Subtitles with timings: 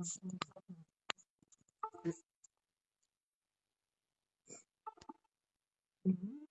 [0.00, 0.06] 嗯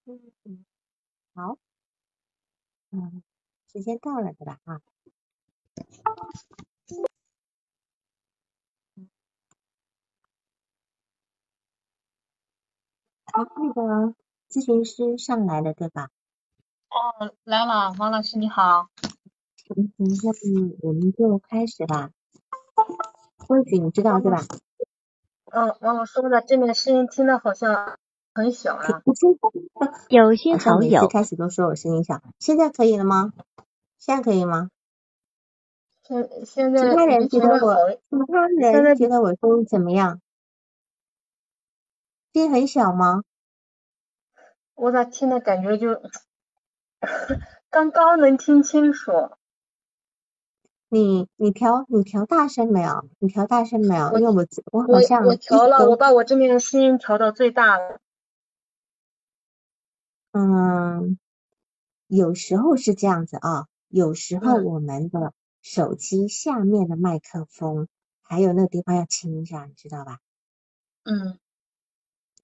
[0.06, 0.66] 嗯嗯，
[1.34, 1.58] 好，
[2.92, 3.24] 嗯，
[3.72, 4.60] 时间到了对吧？
[4.66, 4.80] 啊，
[13.34, 14.14] 好，那个
[14.48, 16.12] 咨询师上来了对吧？
[16.90, 18.92] 哦，来了，王老师你好。
[19.76, 22.12] 嗯，那么我们就开始吧。
[23.50, 24.44] 规矩你知道对吧？
[25.52, 27.98] 嗯，王老师，我在这边声音听的好像
[28.36, 29.02] 很小啊。
[30.08, 33.34] 有些好友次开始都说我声音小，现在可以了吗？
[33.98, 34.70] 现在可以吗？
[36.04, 37.76] 现现在其他人觉得我，
[38.12, 40.22] 其他人觉得我声音怎么样？
[42.34, 43.24] 声音很小吗？
[44.76, 46.00] 我咋听的感觉就
[47.72, 49.12] 刚刚能听清楚。
[50.92, 53.08] 你你调你调大声没有？
[53.20, 54.18] 你调大声没有？
[54.18, 58.00] 因为我我好像我调了，我把我这边的声音调到最大了。
[60.34, 61.18] 嗯，
[62.08, 67.88] 有时候是这样子啊，有时候嗯我们的手机下面的麦克风
[68.22, 70.20] 还有那个地方要清一下，你知道吧？
[71.04, 71.40] 嗯，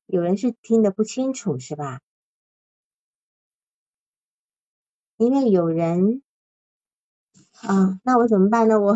[0.07, 1.99] 有人是听得不清楚是吧？
[5.17, 6.21] 因为有人。
[7.61, 8.79] 啊，那我怎么办呢？
[8.79, 8.95] 我，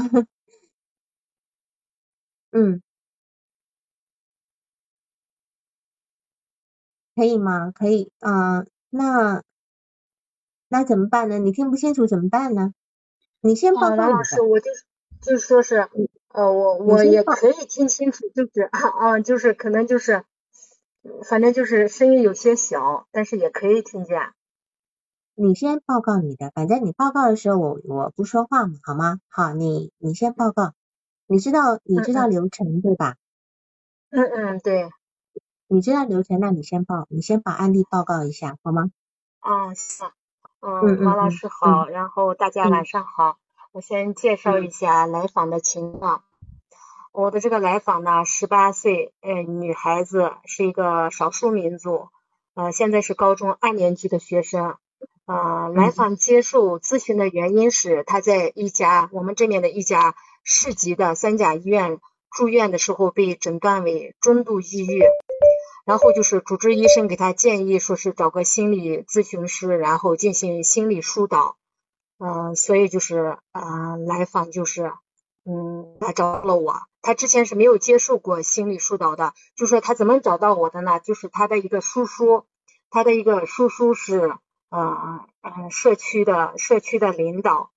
[2.51, 2.81] 嗯，
[7.15, 7.71] 可以吗？
[7.71, 9.43] 可以，啊，那
[10.67, 11.39] 那怎么办呢？
[11.39, 12.73] 你听不清楚怎么办呢？
[13.41, 14.85] 你先报告王老师，我就是
[15.21, 15.87] 就是说是，
[16.27, 20.23] 呃，我我也可以听清楚，就是啊啊，就是可能就是，
[21.23, 24.33] 反正就是声音有些小，但是也可以听见。
[25.41, 29.21] 你先报告你的，反正你报告的时候我我不说话嘛，好吗？
[29.29, 30.73] 好，你你先报告，
[31.27, 33.15] 你知道你知道流程对吧？
[34.09, 34.89] 嗯嗯，对。
[35.69, 38.91] 你知道流程，那你先报，你先把案例报告一下，好吗？
[39.39, 40.11] 啊，行。
[40.59, 43.37] 嗯，王老师好，然后大家晚上好，
[43.71, 46.21] 我先介绍一下来访的情况。
[47.13, 52.09] 我的这个来访呢，十八岁，呃，女孩子，是一个少数民族，
[52.55, 54.75] 呃，现在是高中二年级的学生。
[55.29, 61.99] 呃，来访接受咨询的原因是他在一家我们这边的一家市级的三甲医院
[62.35, 65.03] 住院的时候被诊断为中度抑郁，
[65.85, 71.57] 然后就是主治医生给他建议说是找个心理咨询师，然后进行心理疏导。
[72.17, 74.93] 嗯，所以就是呃，来访就是
[75.45, 80.99] 嗯，他找了我，他之前是没有接受过心理疏导的，就说他怎么找到我的呢？
[80.99, 82.45] 就是他的一个叔叔，
[82.89, 84.33] 他的一个叔叔是。
[84.69, 87.71] 呃嗯，社区的社区的领导，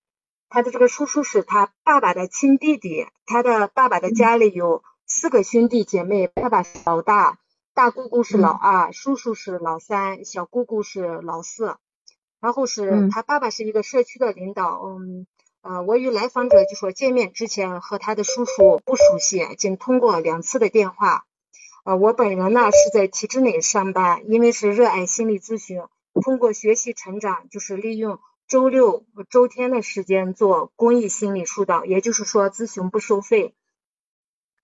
[0.48, 7.38] 他的这个叔叔是他爸爸的亲弟弟，他的爸爸的家里有四个兄弟姐妹，爸爸是老大，
[7.75, 11.76] 大姑姑是老二，叔叔是老三，小姑姑是老四。
[12.41, 15.26] 然后是他爸爸是一个社区的领导，嗯
[15.62, 21.25] 呃，我与来访者就说见面之前和他的叔叔不熟悉，仅通过两次的电话。
[21.84, 25.82] 呃，我本人呢是在体制内上班，因为是热爱心理咨询。
[26.21, 33.55] 通过学习成长，就是利用周六、周天的时间做公益心理疏导，也就是说咨询不收费。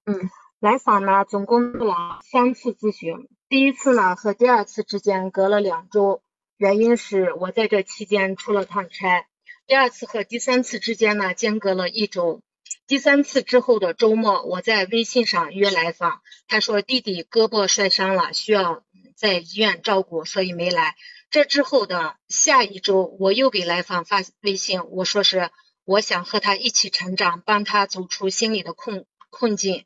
[0.05, 6.23] 嗯，来访呢总共做了三次咨询，第一次呢和第二次之间隔了两周，
[6.57, 9.27] 原因是我在这期间出了趟差。
[9.67, 12.41] 第二次和第三次之间呢间隔了一周，
[12.87, 18.83] 第三次之后的周末，我在微信上约来访，他说弟弟胳膊摔伤了，需要
[19.15, 20.95] 在医院照顾，所以没来。
[21.31, 25.51] 这之后的下一周，我又给来访发微信，我说是
[25.85, 29.85] 我想和他一起成长，帮他走出心理的困困境。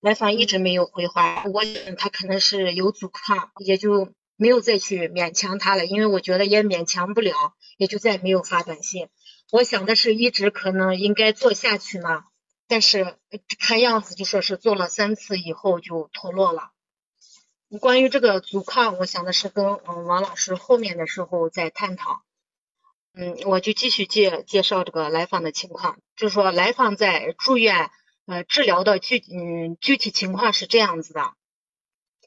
[0.00, 7.34] 来访一直没有回话，我想他可能是有阻抗，也就没有再去勉强他了，因为我觉得也勉强不了，
[7.76, 9.08] 也就再没有发短信。
[9.52, 12.24] 我想的是一直可能应该做下去呢，
[12.66, 13.16] 但是
[13.60, 16.70] 看样子就说是做了三次以后就脱落了。
[17.78, 22.22] 关于这个阻抗，我想的是跟嗯王老师后面的时候再探讨。
[23.14, 27.90] 嗯，我就继续介介绍这个来访的情况，就是说来访在住院
[28.26, 31.32] 呃治疗的具嗯具体情况是这样子的，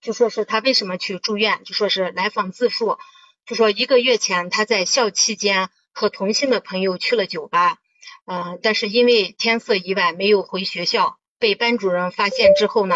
[0.02, 2.98] 就说是他为什么去住院，就说是来访自述，
[3.46, 7.80] 就说一个月前他在校期间和同性的朋友去了酒吧，
[8.26, 12.96] 嗯，但是因为天色已晚没有回学校，被班主任发现之后呢。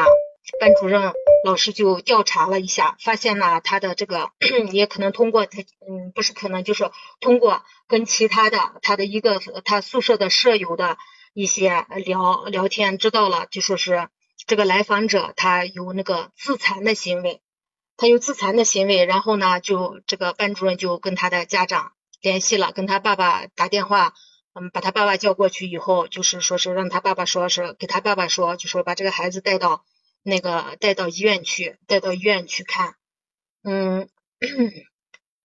[0.60, 1.14] 班主任
[1.44, 4.32] 老师就调查了一下，发现呢，他的这个
[4.72, 6.90] 也可能通过他，嗯，不是可能，就是
[7.20, 10.98] 通过跟其他的他的一个他宿舍的舍友的
[11.34, 14.10] 一些聊聊天，知道了就说是
[14.46, 17.42] 这个来访者他有那个自残的行为，
[17.98, 21.92] 他有自残的行为，然后呢，就这个班主任就跟他的家长
[22.22, 24.14] 联系了，跟他爸爸打电话，
[24.54, 29.84] 嗯，把他爸爸叫过去以后，就是说是让他爸爸说是给他爸爸说，就说把这个孩子带到
[30.28, 32.96] 那个带到医院去，带到医院去看，
[33.64, 34.10] 嗯。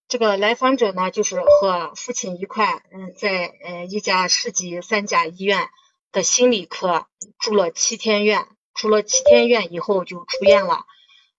[0.08, 5.70] 这个来访者呢，就是和父亲一块，嗯，在呃一家市级三甲医院
[6.10, 7.06] 的心理科
[7.38, 10.84] 住了七天院，住了七天院以后就出院了，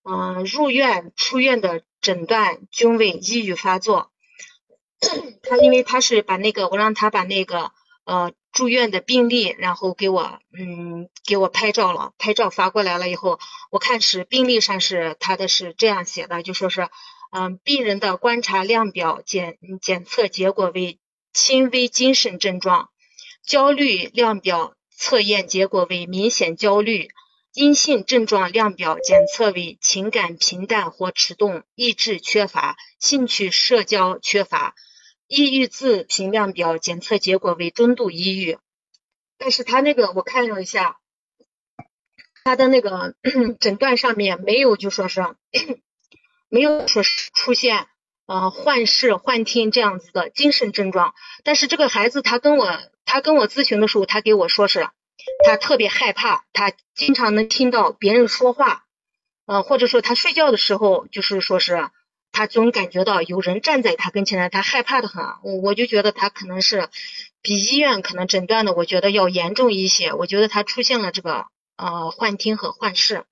[0.04, 4.12] 嗯，入院出院的诊断均为抑郁发作。
[5.44, 7.72] 他因为他是把那个我让他把那个
[8.06, 13.40] 呃住院的病历，然后给我嗯给我拍照了，拍照发过来了以后，
[13.72, 16.88] 我看是病历上是他的是这样写的，就说是。
[17.36, 21.00] 嗯，病人的观察量表检检测结果为
[21.34, 22.92] 轻微精神症状，
[23.44, 27.10] 焦虑量表测验结果为明显焦虑，
[27.56, 34.76] 阴性症状量表检测为情感平淡或迟钝，意志缺乏，兴趣社交缺乏，
[35.34, 38.60] 抑郁自评量表检测结果为中度抑郁。
[39.38, 41.00] 但是他那个我看了一下，
[42.44, 43.16] 他的那个
[43.60, 45.22] 诊断上面没有就说是。
[46.50, 47.88] 没有说是出现
[48.28, 54.88] 呃幻视、幻听这样子的精神症状，但是这个孩子他跟我他跟我咨询的时候，他给我说是，
[55.48, 58.86] 他特别害怕，他经常能听到别人说话，
[59.48, 61.90] 呃或者说他睡觉的时候，就是说是
[62.34, 66.90] 他总感觉到有人站在他跟前，他害怕的很，我我就觉得他可能是
[67.42, 71.46] 比医院可能诊断的，我觉得要严重一些，我觉得他出现了这个
[71.78, 73.24] 呃幻听和幻视，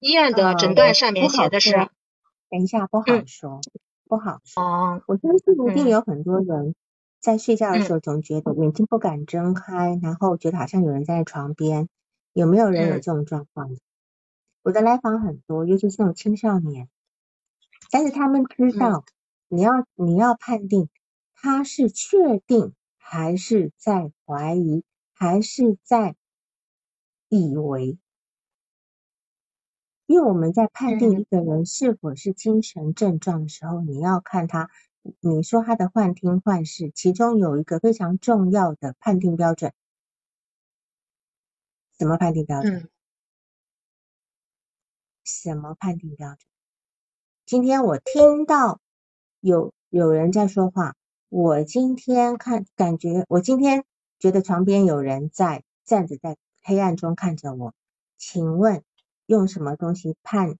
[0.00, 1.70] 医院的诊断上面写的是。
[2.50, 3.60] 等一下，不好说，
[4.08, 4.62] 不好说。
[4.62, 6.74] 哦，我相信一定有很多人
[7.20, 11.88] 在睡觉的时候总觉得眼睛不敢睁开，然后觉得好像有人在床边。
[12.34, 13.68] 有没有人有这种状况？
[14.62, 16.88] 我的来访很多，尤其是这种青少年，
[17.92, 19.04] 但是他们知道
[19.48, 20.88] 你要你要判定
[21.34, 26.16] 他是确定还是在怀疑，还是在
[27.28, 27.98] 以为。
[30.06, 34.70] 因为我们在判定一个人是否是精神症状的时候，你要看他，
[35.20, 39.74] 你说他的幻听幻视，其中有一个非常重要的判定标准，
[41.98, 42.88] 什么判定标准？
[45.24, 46.51] 什么判定标准？
[47.52, 48.80] 今天我听到
[49.40, 50.96] 有有人在说话，
[51.28, 53.84] 我今天看感觉，我今天
[54.18, 57.74] 觉得床边有人在站着，在黑暗中看着我，
[58.16, 58.82] 请问？
[59.26, 60.56] 用什么东西判？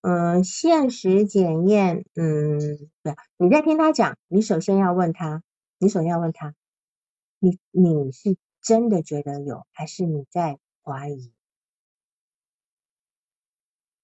[0.00, 3.16] 嗯，现实检验，嗯，不要。
[3.36, 5.42] 你在听他讲，你首先要问他，
[5.76, 6.54] 你首先要问他，
[7.40, 11.30] 你你是真的觉得有，还是你在怀疑？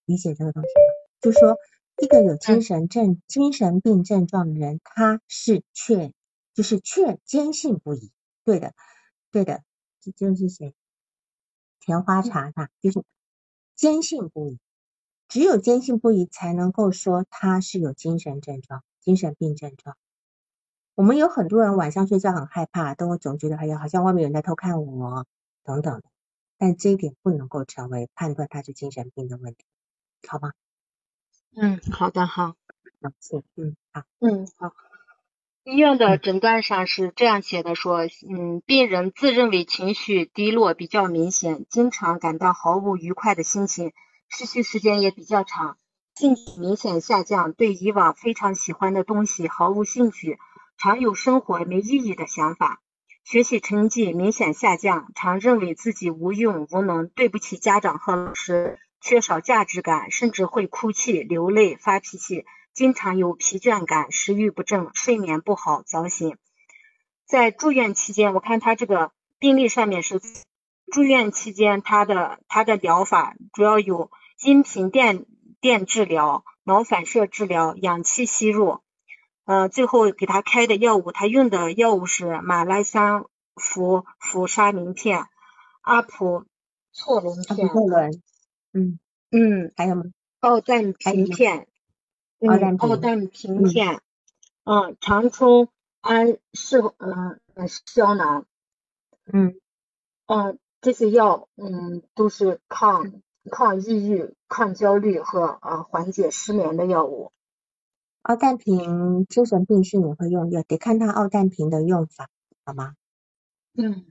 [0.05, 0.83] 理解这个东西吗？
[1.23, 1.57] 就说
[1.97, 6.13] 一个有精神症、精神病症状的人，他是确，
[6.55, 8.13] 就是确坚信不疑。
[8.45, 8.75] 对的，
[9.31, 9.63] 对的，
[10.01, 10.75] 这就是谁？
[11.81, 13.03] 甜花茶哈，就是。
[13.75, 14.59] 坚信不疑，
[15.29, 19.97] 只有坚信不疑才能够说他是有精神症状、精神病症状。
[20.95, 25.27] 我们有很多人晚上睡觉很害怕，都会总觉得哎呀，好像外面有人在偷看我
[25.65, 26.05] 等等的，
[26.59, 29.65] 但这一点不能够成为判断他是精神病的问题，
[30.29, 30.53] 好吗？
[31.55, 32.55] 嗯，好的，好，
[33.21, 34.73] 谢，嗯，好，嗯，好。
[35.65, 43.93] 医院的诊断上是这样写的，说，嗯，病人自认为情绪低落比较明显，经常感到毫无愉快的心情，
[44.29, 45.77] 持续时间也比较长，
[46.17, 50.39] 兴趣明显下降，对以往非常喜欢的东西毫无兴趣，
[50.79, 52.81] 常有生活没意义的想法，
[53.23, 62.45] 学习成绩明显下降，常认为自己无用无能，对不起家长和老师，缺少价值感，甚至会哭泣、流泪、发脾气。
[62.73, 66.39] 经常有疲倦感、食欲不振、睡眠不好、早醒。
[67.27, 70.23] 在住院期间，我看他这个病历上面是
[70.91, 74.11] 住院期间他的他的疗法主要有
[74.43, 75.27] 音频电
[75.61, 78.81] 电治疗、脑反射治疗、氧气吸入。
[79.45, 85.27] 呃，最后给他开的药物，他用的药物是马拉香氟氟沙明片、
[85.83, 86.45] 阿普
[86.95, 88.23] 唑仑片。
[88.73, 88.99] 嗯
[89.31, 90.05] 嗯，还有吗？
[90.41, 91.67] 奥氮平片。
[92.41, 94.01] 奥氮平片，
[94.65, 95.69] 嗯，长春
[96.01, 97.39] 安是嗯
[97.95, 98.47] 胶囊，
[99.33, 99.55] 嗯
[100.27, 107.31] 嗯，这些药嗯都是抗抗抑郁、抗焦虑和呃缓解失眠的药物。
[108.23, 112.29] 奥氮平精神病是你会用药，得看他奥氮平的用法，
[112.65, 112.95] 好吗？
[113.75, 114.05] 嗯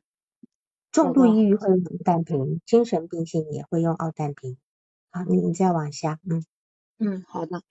[0.91, 4.57] 重度抑郁会用奥氮平，精神病性也会用奥氮平。
[5.09, 6.43] 好，你你再往下，嗯
[6.99, 7.61] 嗯，好的。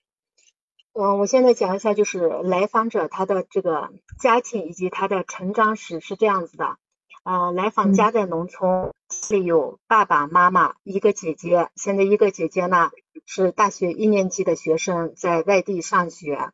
[0.91, 6.77] 我，我现在讲一下，就是来访者他的这个家庭以及他的成长史是这样子的。
[7.23, 8.91] 啊，来访家在农村，
[9.29, 11.69] 里有爸爸妈妈，一个姐姐。
[11.75, 12.89] 现在一个姐姐呢
[13.27, 16.49] 是大学一年级的学生，在外地上学。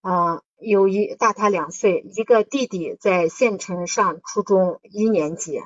[0.00, 5.62] 啊，有一大他两岁，一个弟弟在县城上初中一年级，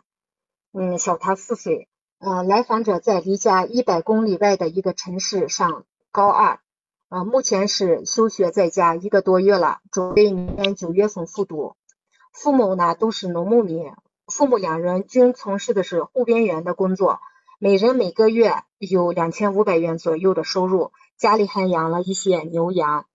[0.78, 1.88] 嗯，小他四岁。
[2.18, 6.60] 呃，来访者在离家一百公里外的一个城市上高二，
[7.08, 11.76] 啊，目前是休学在家一个多月了，准备明年九月份复读。
[12.30, 13.90] 父母呢都是农牧民。
[14.26, 17.20] 父母两人均从事的是护边员的工作，
[17.58, 23.06] 每人每个月有两千五百元左右的收入，家里还养了一些牛羊。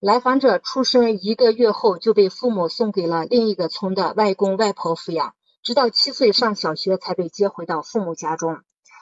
[0.00, 8.60] 来访者出生一个月后就被父母送给了另一个村的外公外婆抚养，直到七岁上小学才被接回到父母家中。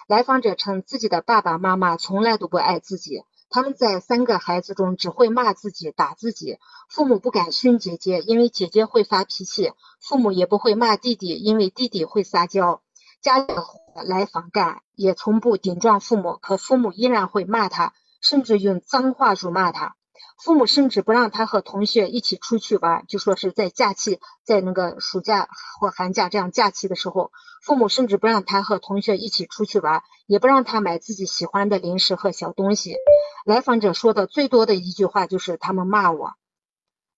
[0.09, 3.25] 来访者称自己的爸爸妈妈从来都不爱自己。
[3.49, 6.59] 他们在三个孩子中只会骂自己、打自己，
[6.89, 9.71] 父母不敢训姐姐，因为姐姐会发脾气；
[10.01, 12.83] 父母也不会骂弟弟，因为弟弟会撒娇。
[13.23, 19.97] 家里的活来访干，也从不顶撞父母，可父母依然会骂他，甚至用脏话辱骂他。
[20.43, 25.49] 父母甚至不让他和同学一起出去玩，就说是在假期，在那个暑假
[25.81, 32.97] 或寒假这样假期的时候，父母甚至不让他和同学一起出去玩，也不让他买自己喜欢的零食和小东西。
[33.45, 36.35] 来访者说的最多的一句话就是他们骂我。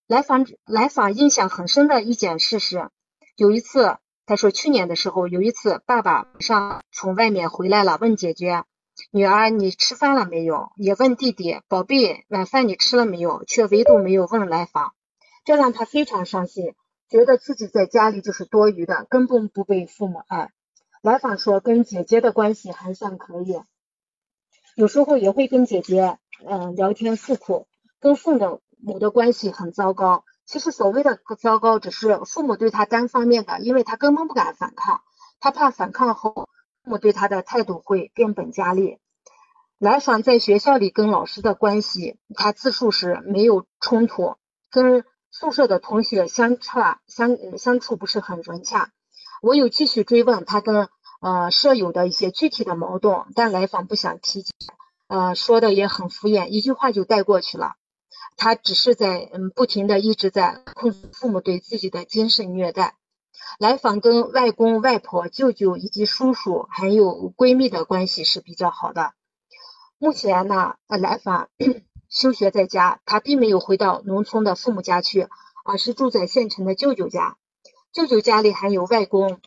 [0.07, 2.89] 来访来访印象很深的一件事是，
[3.37, 8.65] 有一次他说去年的时候，有一次爸爸上从外面回来了，问姐姐。
[9.11, 10.73] 女儿，你吃饭了没有？
[10.77, 13.45] 也问弟弟，宝贝，晚饭你吃了没有？
[13.45, 14.93] 却唯独没有问来访，
[15.45, 16.75] 这让他非常伤心，
[17.09, 20.51] 觉得自己在家里就是多余的，根本不被父母爱。
[21.01, 23.61] 来访说，跟姐姐的关系还算可以，
[24.75, 27.67] 有时候也会跟姐姐嗯聊天诉苦，
[28.01, 28.37] 跟父
[28.81, 30.25] 母的关系很糟糕。
[30.45, 35.03] 其实所谓的糟糕，只是父母对他单方面的，因为他根本不敢反抗，
[35.41, 36.49] 他怕反抗后。
[36.89, 38.97] 父母对他的态度会变本加厉。
[39.77, 44.37] 来访在学校里跟老师的关系，他自述时没有冲突，
[44.71, 48.91] 跟宿舍的同学相处相相处不是很融洽。
[49.43, 50.89] 我有继续追问他跟
[51.21, 54.55] 呃舍友的一些具体的矛盾，但来访不想提及，
[55.09, 57.75] 呃说的也很敷衍，一句话就带过去了。
[58.39, 62.97] 他只是在嗯不停的一直在控诉父母对自己的精神虐待。
[63.59, 69.15] 来访跟外公外婆、舅舅以及叔叔还有闺蜜的关系是比较好的。
[69.99, 71.49] 目前呢，呃来访
[72.09, 75.29] 休学在家，他并没有回到农村的父母家去，
[75.65, 77.37] 而是住在县城的舅舅家。
[77.93, 79.41] 舅舅家里还有外公，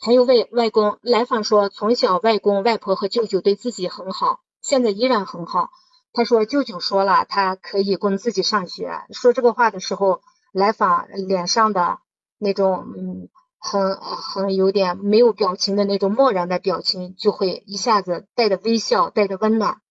[0.00, 0.98] 还有外外公。
[1.02, 5.68] 来访说，从小外公外婆和舅舅对自己很好，现在依然很好。
[6.14, 9.02] 他说，舅舅说了，他可以供自己上学。
[9.10, 10.22] 说这个话的时候。
[10.56, 11.98] 来访脸上的
[12.38, 19.82] 那种嗯，很很有点没有表情的那种漠然的表情，就会一下子带着微笑，带着温暖。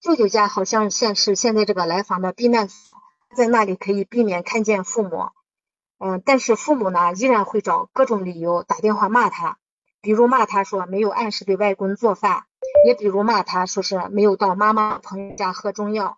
[0.00, 2.98] 舅舅家好像现是现在这个来访的避难所，
[3.36, 5.28] 在那里可以避免看见父母。
[5.98, 9.58] 嗯，但是父母呢，依然会找各种理由打电话骂他，
[10.00, 12.44] 比如骂他说没有按时给外公做饭，
[12.86, 16.16] 也比如骂他说是没有到妈妈朋友家喝中药。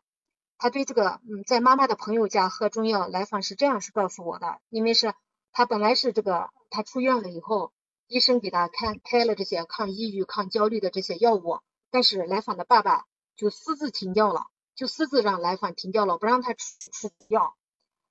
[0.59, 5.15] 他对这个，嗯，在妈妈的朋友家喝中药来访是这样是告诉我的，因为是
[5.53, 7.73] 他本来是这个，他出院了以后，
[8.09, 11.61] 医生给他开开了这些抗抑郁、抗焦虑的这些药物，
[11.91, 17.55] 但是来访的爸爸就私自停掉了，就私自让来访停掉了，不让他吃吃药。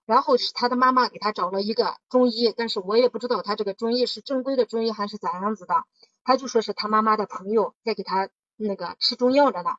[0.05, 5.83] 然后是他的妈妈给他找了一个中医，但是我也不知道他这个中医是正规的中医还是咋样子的，
[6.23, 9.75] 他就说是他妈妈的朋友在给他那个吃中药着呢。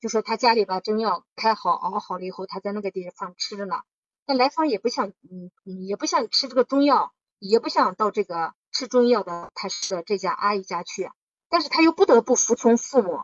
[0.00, 3.76] 就说他家里把中药开好熬好了以后，他在那个地方吃着呢。
[4.26, 11.10] 那来访也不想，嗯嗯，也不想吃这个中药，也不想到这个吃中药的他是这家阿姨家去，
[11.48, 13.22] 但是他又不得不服从父母。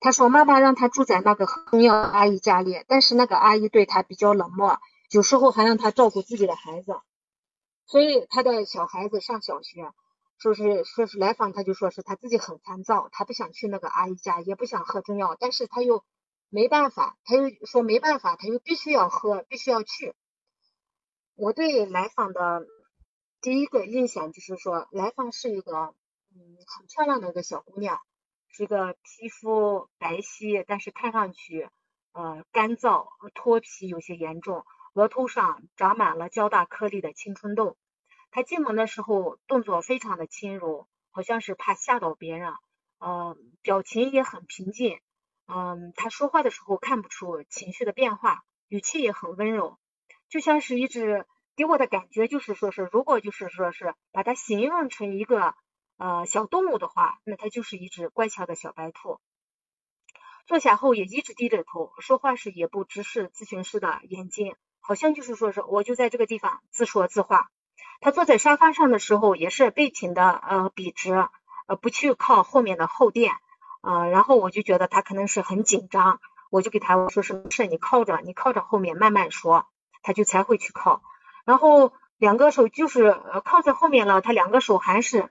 [0.00, 7.00] 他说妈妈让他住在那个中药阿姨家里，但是那个阿姨对他比较冷漠，有时候还让他照顾自己的孩子，
[7.86, 9.92] 所以他的小孩子上小学。
[10.38, 16.04] 说是说是来访，他就说是他自己很烦躁，他不想去那个阿姨家，也不想喝中药，但是他又
[16.48, 20.14] 没办法，他又说没办法，他又必须要喝，必须要去。
[21.34, 22.66] 我对来访的
[23.40, 25.94] 第一个印象就是说，来访是一个
[26.32, 27.98] 嗯很漂亮的一个小姑娘，
[28.48, 31.68] 是一个皮肤白皙，但是看上去
[32.12, 34.64] 呃干燥脱皮有些严重，
[34.94, 37.76] 额头上长满了较大颗粒的青春痘。
[38.30, 42.52] 他进门的时候动作非常的轻柔，好像是怕吓到别人，
[42.98, 45.00] 呃，表情也很平静，
[45.46, 49.78] 嗯，他说话的时候看不出情绪的变化，语气也很温柔，
[50.28, 55.54] 就像是一只给我的感觉就是说是，如果就是说是把它形容成一个
[55.96, 59.20] 呃小动物的话，那它就是一只乖巧的小白兔。
[60.46, 67.50] 坐下后也一直低着头，说话时也不直视咨询师的眼睛，好像就是说是我就在这个地方自说自话。
[68.00, 71.12] 他坐在沙发上的时候也是背挺的呃笔直，
[71.66, 73.32] 呃不去靠后面的后垫，
[73.82, 79.66] 呃然后我就觉得他可能是很紧张，我就给他我说是没事，你靠着你靠着后面慢慢说，
[80.02, 81.02] 他就才会去靠。
[81.44, 85.30] 然后两个手就是呃靠在后面了，他两个手还是。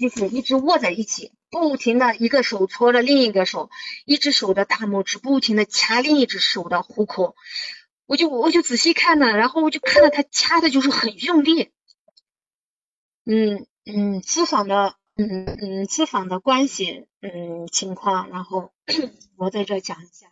[0.00, 3.68] 就是一直握在一起，不停的一个手搓着另一个手，
[4.06, 7.36] 一只手的大拇指不停的掐另一只手的虎口，
[8.06, 11.73] 我就我就仔细看呢，然后我就看到他掐的就是很用力，
[13.24, 18.72] 嗯嗯，咨访的嗯嗯咨访的关系嗯情况，然后
[19.36, 20.28] 我在这讲一下，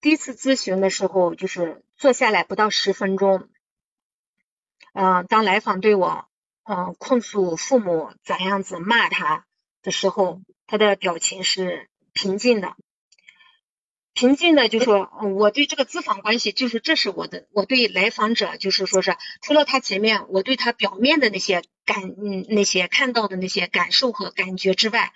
[0.00, 3.48] 第一次咨询的时候就是坐下来不到十分钟，
[4.92, 6.26] 嗯，当来访对我。
[6.66, 9.44] 嗯，控诉父母咋样子骂他
[9.82, 12.74] 的时候，他的表情是平静的，
[14.14, 25.12] 平静的就说，我对这个咨访关系，就是这是我的，我对来访者就是说是，除了他前面我对他表面的那些感，嗯，那些看到的那些感受和感觉之外，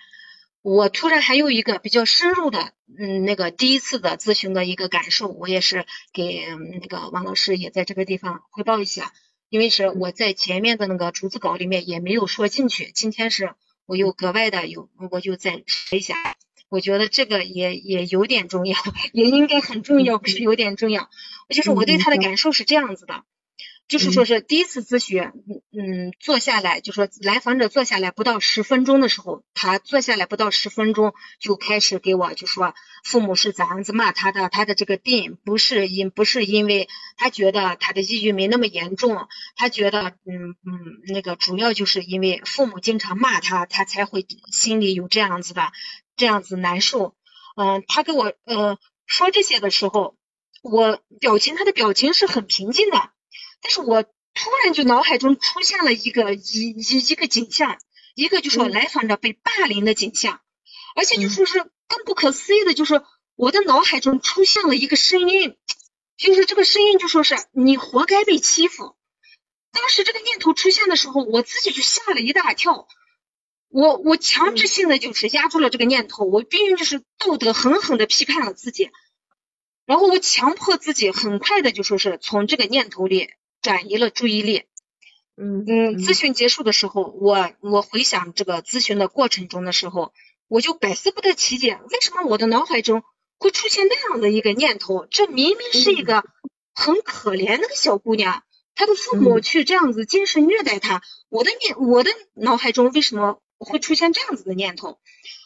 [0.61, 6.45] 我突然还有一个比较深入的，嗯，那个第一次的咨询的一个感受，我也是给
[6.79, 9.13] 那个王老师也在这个地方汇报一下。
[9.47, 13.55] 因为是我在前面的那个逐字稿里面也没有说进去，今天是
[13.87, 16.13] 我又格外的有，我就再说一下，
[16.69, 18.77] 我觉得这个也也有点重要，
[19.11, 21.09] 也应该很重要，不是有点重要，
[21.49, 23.23] 就是我对他的感受是这样子的。
[23.87, 45.71] 就是说是第一次咨询，嗯嗯，坐下来就说来访者坐下来不到十分钟的时候，他坐下来不到十分钟就开始给我就说父母是咋样子骂他的，他的这个病不是因不是因为他觉得他的抑郁没那么严重，他觉得嗯嗯那个主要就是因为父母经常骂他，他才会心里有这样子的
[46.19, 47.15] 这样子难受。
[47.55, 48.77] 嗯，他给我呃
[49.07, 50.15] 说这些的时候，
[50.61, 53.09] 我表情他的表情是很平静的。
[53.61, 57.79] 但是我突然就脑海中出现了一个一一一个景象，
[58.15, 60.39] 一个就说来访者被霸凌的景象，
[60.95, 63.01] 而且就说是更不可思议的，就是
[63.35, 65.57] 我的脑海中出现了一个声音，
[66.17, 68.95] 就是这个声音就说是你活该被欺负。
[69.71, 72.87] 当时这个念头出现的时候，我自己就吓了一大跳，
[73.69, 78.91] 我我强制性的就是压住了这个念头，我必须就是道德狠狠的批判了自己，
[79.85, 83.29] 然后我强迫自己很快的就说是从这个念头里。
[83.61, 84.63] 转移了注意力，
[85.35, 85.65] 嗯。
[85.67, 90.13] 嗯，咨询结束的时候，我我回想这个咨询的过程中的时候，
[90.47, 93.03] 我就百思不得其解，为什么我的脑海中
[93.37, 95.07] 会出现那样的一个念头？
[95.11, 96.23] 这明明是一个
[96.73, 98.43] 很可怜的小姑娘，
[98.75, 104.99] 她的父母去这样子精神虐待她，我的念我的脑海中为什么会出现这样子的念头？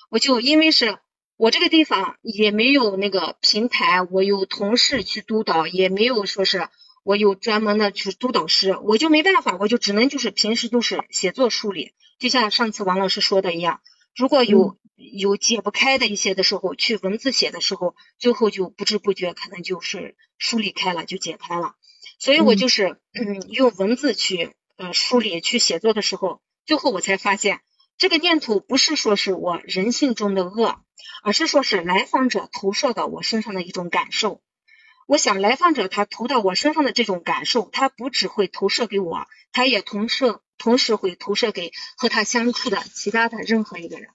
[0.09, 0.97] 我就因为是
[1.37, 6.69] 我这个地方也没有那个平台，我有同事去督导，也没有说是。
[7.05, 13.81] 我有专门的去督导师，我就没办法，我就只能就是平时都是写作梳理，就像上次王老师说的一样，
[14.15, 21.75] 如果有有解不开的一些的时候，去文字写的时候，最后就不知不觉可能就是梳理开了，就解开了。
[22.19, 27.59] 所以我就是嗯用文字去呃梳理去写作的时候，最后我才发现，
[27.97, 30.79] 这个念头不是说是我人性中的恶，
[31.23, 34.41] 而是说是来访者投射到我身上的一种感受。
[35.07, 44.09] 我想来访者他投到我身上的这种感受，他不只会投射给我，他也同时同时会投射给和他相处的其他的任何一个人。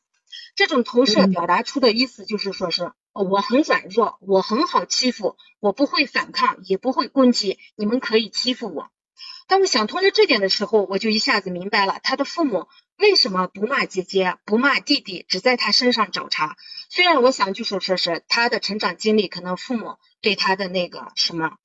[0.55, 8.91] 这种投射表达出的意思就是说是我很软弱，我很好欺负，我不会反抗，也不会攻击，你们可以欺负我。
[9.47, 12.67] 当我想通了这点的时候，我就一下子明白了他的父母
[12.99, 16.57] 为什么不骂姐姐，不骂弟弟，只在他身上找茬。
[16.91, 19.97] 虽然我想就是说是他的成长经历，可能父母。
[20.21, 21.59] 对他的那个什么，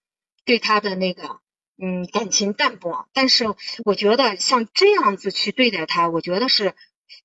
[0.46, 1.40] 对他的那个
[1.82, 3.46] 嗯感情淡薄，但是
[3.84, 6.76] 我觉得像这样子去对待他，我觉得是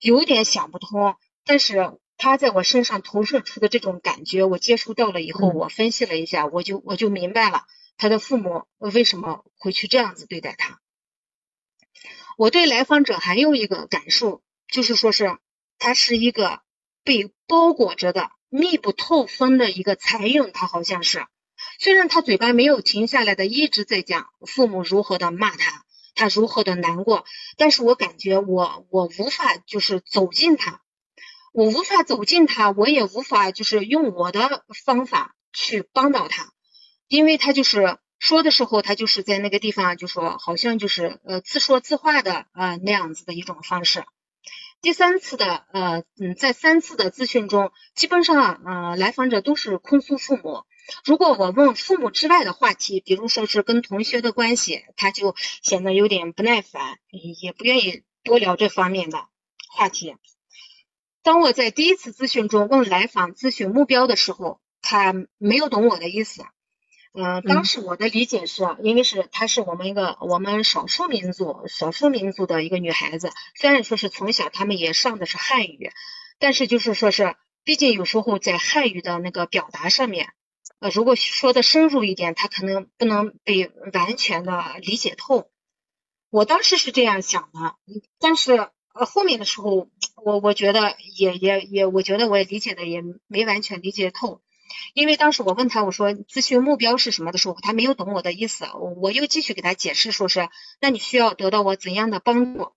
[0.01, 1.17] 有点想不通。
[1.45, 7.67] 但是他在我身上投射出的这种感觉，我接触到了以后，我分析了一下，我就我就明白了
[7.99, 10.81] 他的父母为什么会去这样子对待他。
[12.39, 15.39] 我对来访者还有一个感受，就是说是
[15.77, 16.61] 他是一个
[17.03, 18.31] 被包裹着的。
[18.49, 21.27] 密不透风的一个财运，他好像是，
[21.81, 30.81] 虽然他嘴巴没有停下来的一直在讲父母如何的骂他，他如何的难过，但是我感觉我我无法就是走进他，
[31.53, 36.53] 我无法走进他，我也无法就是用我的方法去帮到他，
[37.09, 44.05] 因为他就是说的时候，他就是在那个地方就说好像就是呃自说自话的啊那样子的一种方式。
[44.81, 50.65] 第三次的呃嗯，在三次的咨询中，基本上呃来访者都是控诉父母。
[51.05, 59.27] 如果我问父母之外的话题，比如说是跟同学的关系，他就显得有点不耐烦，也不愿意多聊这方面的
[59.69, 60.17] 话题。
[61.23, 66.45] 当我在第一次咨询中问来访咨询目标的时候，他没有懂我的意思。
[67.21, 75.91] 嗯，当时我的理解是，因为是她是我们一个我们少数民族少数民族的一个女孩子，虽然说是从小他们也上的是汉语，
[76.39, 80.33] 但是就是说是，毕竟有时候在汉语的那个表达上面，
[80.79, 85.51] 呃，如果说的深入一点，她可能不能被完全的理解透。
[86.31, 87.75] 我当时是这样想的，
[88.21, 89.89] 但是呃后面的时候，
[90.25, 94.41] 我我觉得也也也，我觉得我也理解的也没完全理解透。
[94.95, 98.67] 因为当时我问他，我说咨询目标是什么的时候，他没有懂我的意思。
[98.97, 100.49] 我又继续给他解释，说是
[100.81, 102.73] 那你需要得到我怎样的帮助？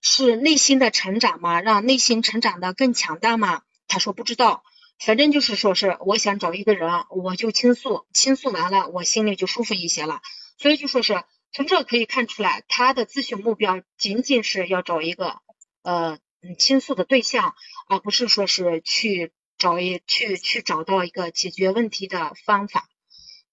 [0.00, 1.60] 是内心的成长吗？
[1.60, 3.62] 让内心成长的更强大吗？
[3.86, 4.62] 他说不知道，
[4.98, 10.20] 反正就是说是我想找一个人，我就倾诉，倾诉完了，我心里就舒服一些了。
[10.56, 15.40] 所以就说是从这可以看出来，他的咨询目标仅仅是要找一个
[15.82, 16.18] 呃
[16.58, 17.54] 倾诉的对象，
[17.88, 19.32] 而不是说是去。
[19.58, 22.88] 找一去去找到一个解决问题的方法，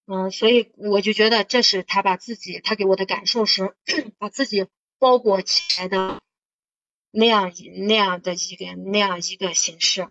[0.06, 3.74] 嗯，所以我就觉得这是他把自己，他给我的感受是
[4.18, 4.66] 把自己
[5.00, 6.22] 包裹起来的
[7.10, 7.52] 那样
[7.88, 10.08] 那样的一个那样一个形式，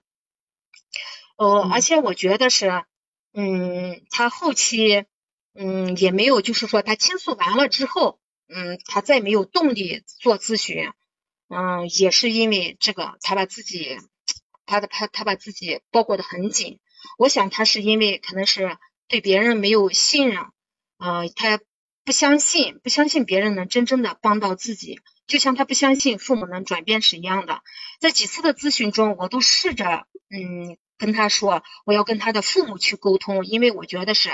[1.37, 2.83] 呃，而且我觉得是，
[3.31, 5.05] 嗯，他后期，
[5.53, 10.91] 嗯，也没有就是说他倾诉完了之后，嗯，他再没有动力做咨询，
[11.47, 13.97] 嗯，也是因为这个，他把自己。
[14.65, 16.79] 他的他他把自己包裹的很紧，
[17.17, 20.45] 我想他是因为可能是对别人没有信任，
[20.97, 21.59] 呃，他
[22.03, 27.61] 不相信不相信别人能真正的帮到自己，就像他不相信父母能转变是一样的。
[27.99, 34.29] 在几次的咨询中，我都试着嗯跟他说，我要跟他的父母去沟通，因为我觉得是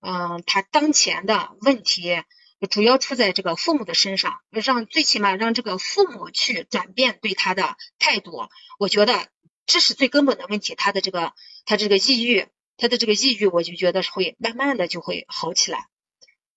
[0.00, 2.22] 嗯他当前的问题
[2.70, 9.28] 主要出在这个父母的身上，让最起码让这个父母去转变对他的态度，我觉得。
[9.66, 11.32] 这是最根本的问题，他的这个，
[11.64, 12.46] 他这个抑郁，
[12.76, 15.88] 他的这个抑郁，我就觉得会慢慢的就会好起来。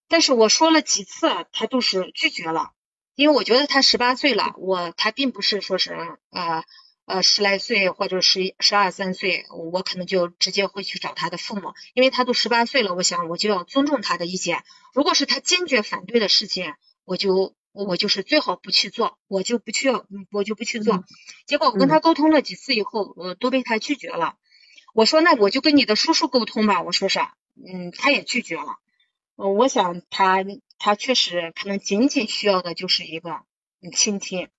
[0.07, 2.71] 但是我说了几次，他都是拒绝了，
[3.15, 5.93] 因为我觉得他十八岁了，我他并不是说是
[6.31, 6.63] 呃
[7.05, 14.63] 呃十来岁或者十十二三岁，我可能就直接会去找他的父母，因为他都十八岁了，我想我就要尊重他的意见。
[14.93, 16.73] 如果是他坚决反对的事情，
[17.05, 17.55] 我就。
[17.85, 19.89] 我就是最好不去做，我就不去，
[20.31, 21.03] 我就不去做。
[21.45, 24.35] 结果我跟他沟通了几次以后，我，都被他拒绝了。
[24.93, 26.81] 我说那我就跟你的叔叔沟通吧。
[26.81, 27.35] 我说啥？
[27.55, 28.77] 嗯，他也拒绝了。
[29.35, 30.43] 我想他
[30.79, 33.41] 他确实可能仅仅需要的就是一个
[33.93, 34.49] 倾听，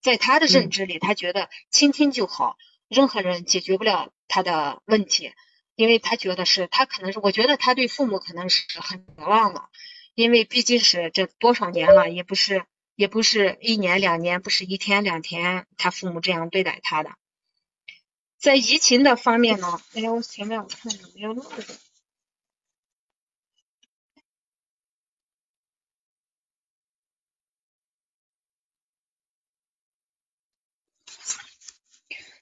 [0.00, 2.56] 在他的认知里，他觉得倾听就好，
[2.88, 5.32] 任何人解决不了他的问题，
[5.76, 9.68] 因为他觉得是他可能是，我觉得他对父母可能是很绝望了。
[10.14, 17.12] 因为毕竟是这多少年了，也不是也不是一年两年，不是一天两天，他父母这样对待他的。
[18.38, 21.64] 在移情的方面呢，哎呀，我前面我看有没有漏的。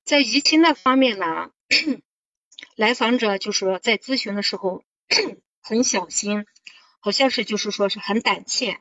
[0.05, 1.53] 在移情的方面呢，
[2.75, 4.83] 来访者就是说在咨询的时候
[5.63, 6.47] 很小心。
[7.01, 8.79] 好像是就是说是很胆怯，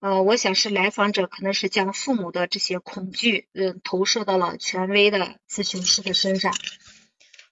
[0.00, 6.54] 呃，我想是来访者可能是将父母的这些恐惧，嗯，投射到了权威的咨询师的身上。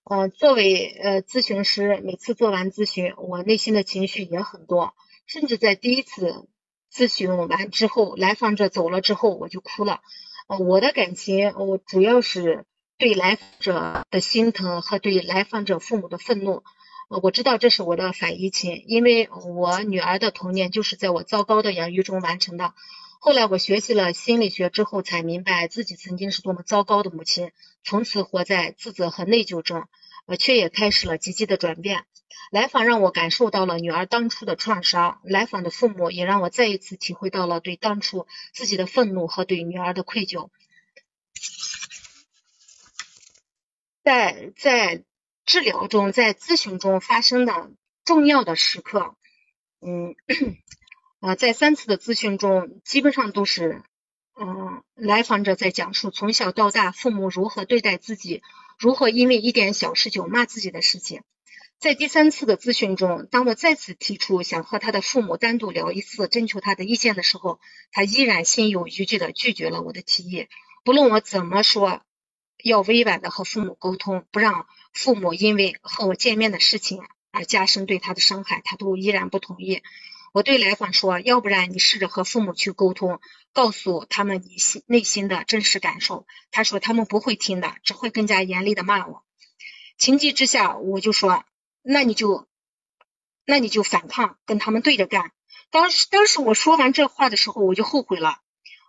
[0.04, 4.94] 呃，作为呃咨询师，每次做完咨询，我内心的情绪也很多，
[5.26, 6.46] 甚至在第一次
[6.92, 10.00] 咨询完之后，来访者走了之后，我就哭了。
[10.46, 12.66] 呃，我的感情，我主要是
[12.98, 16.62] 对来访者的心疼和对来访者父母的愤怒。
[17.08, 22.74] 我知道这是我的反移情，因为我女儿的童年就是在我糟糕的养育中完成的。
[23.20, 29.86] 后来我学习了心理学之后，才明白自己曾经是多么糟糕的母亲，从此活在自责和内疚中，
[30.26, 32.04] 呃，却也开始了积极的转变。
[32.50, 40.48] 来访让我感受到了女儿当初的创伤，来访的父母也让我再一次体会到了对当初自己的愤怒和对女儿的愧疚。
[44.02, 45.04] 在在。
[45.44, 47.70] 治疗中，在咨询中发生的
[48.04, 49.16] 重要的时刻，
[49.80, 50.14] 嗯
[51.20, 53.82] 啊，在三次的咨询中，基本上都是，
[54.38, 58.42] 嗯，来访者在讲述从小到大父母如何对待自己，
[58.78, 61.22] 如何因为一点小事就骂自己的事情。
[61.78, 70.48] 在第三次的咨询中，当我再次提出想和他的父母单独聊一次，征求他的意见的时候，他依然心有余悸的拒绝了我的提议。
[70.84, 72.02] 不论我怎么说，
[72.62, 79.82] 要委婉的和父母沟通，不让父母因为和我见面的事情而加深对他的伤害，他都依然不同意。
[80.32, 83.20] 我对来访说，要不然你试着和父母去沟通，
[83.52, 86.26] 告诉他们你心内心的真实感受。
[86.50, 89.24] 他说他们不会听的，只会更加严厉的骂我。
[89.96, 91.44] 情急之下，我就说。
[91.86, 92.48] 那你就，
[93.44, 95.32] 那你就反抗，跟他们对着干。
[95.70, 98.40] 当时，当时我说完这话的时候，我就后悔了。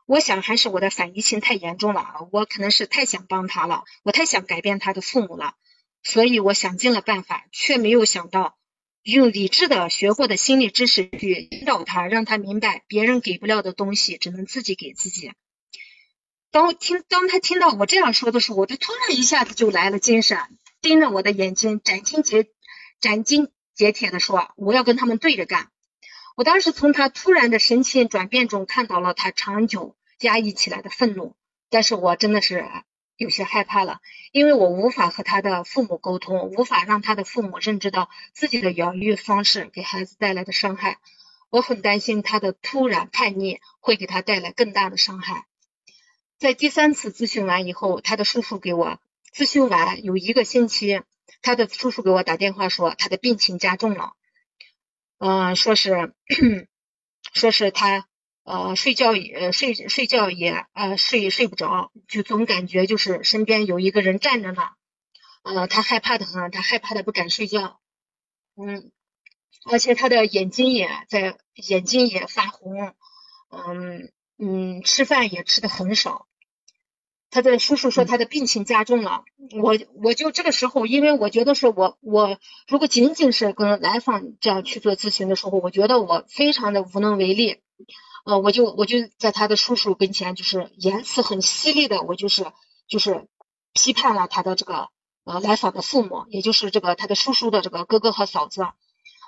[0.06, 5.56] 我想还是我的反移情太严重了，我可能是太想帮他了，我太想改变他的父母了。
[6.04, 8.58] 所以我想尽了办法，却没有想到
[9.02, 15.32] 用理智的学过的心理知识去引导他，让他明白别人给不了的东西，只能自己给自己。
[16.52, 20.38] 当我听，当他听到我这样说的时候，我就突然一下子就来了精神，
[20.82, 22.48] 盯着我的眼睛，斩钉截。
[23.02, 25.70] 斩钉截铁的说：“我要跟他们对着干。”
[26.36, 31.34] 我当时从他突然的神情转变中看到了他长久压抑起来的愤怒，
[31.70, 32.70] 但是我真的是
[33.16, 34.02] 有些害怕了，
[34.34, 41.00] 因为我无法和他的父母沟通，无法让他的父母认知到自己的养育方式给孩子带来的伤害。
[41.50, 45.46] 我很担心他的突然叛逆会给他带来更大的伤害。
[46.38, 49.00] 在第三次咨询完以后，他的叔叔给我
[49.34, 51.02] 咨询完有一个星期。
[51.42, 54.14] 他的叔叔给我打电话说，他的病情加重了，
[55.18, 56.14] 嗯，说是
[57.34, 58.08] 说是他
[58.44, 64.70] 呃睡觉也睡睡觉也呃睡睡不着，就总感觉就是身边有一个人站着呢，
[65.44, 67.80] 呃，他害怕的很，他害怕的不敢睡觉，
[68.56, 68.92] 嗯，
[69.72, 72.94] 而且他的眼睛也在眼睛也发红，
[73.50, 76.28] 嗯嗯，吃饭也吃的很少。
[77.32, 79.26] 他的叔叔说他的病情加重了，
[79.62, 87.58] 我我就这个时候，因为我觉得是我我如果仅仅是跟来访这样去做咨询的时候，我觉得我非常的无能为力，
[88.26, 92.46] 呃，我就我就在他的叔叔跟前，就是言辞很犀利的，我就是
[92.88, 93.28] 就是
[93.74, 94.88] 批判了他的这个
[95.26, 98.66] 呃来访的父母，也就是这个他的叔叔的这个哥哥和嫂子。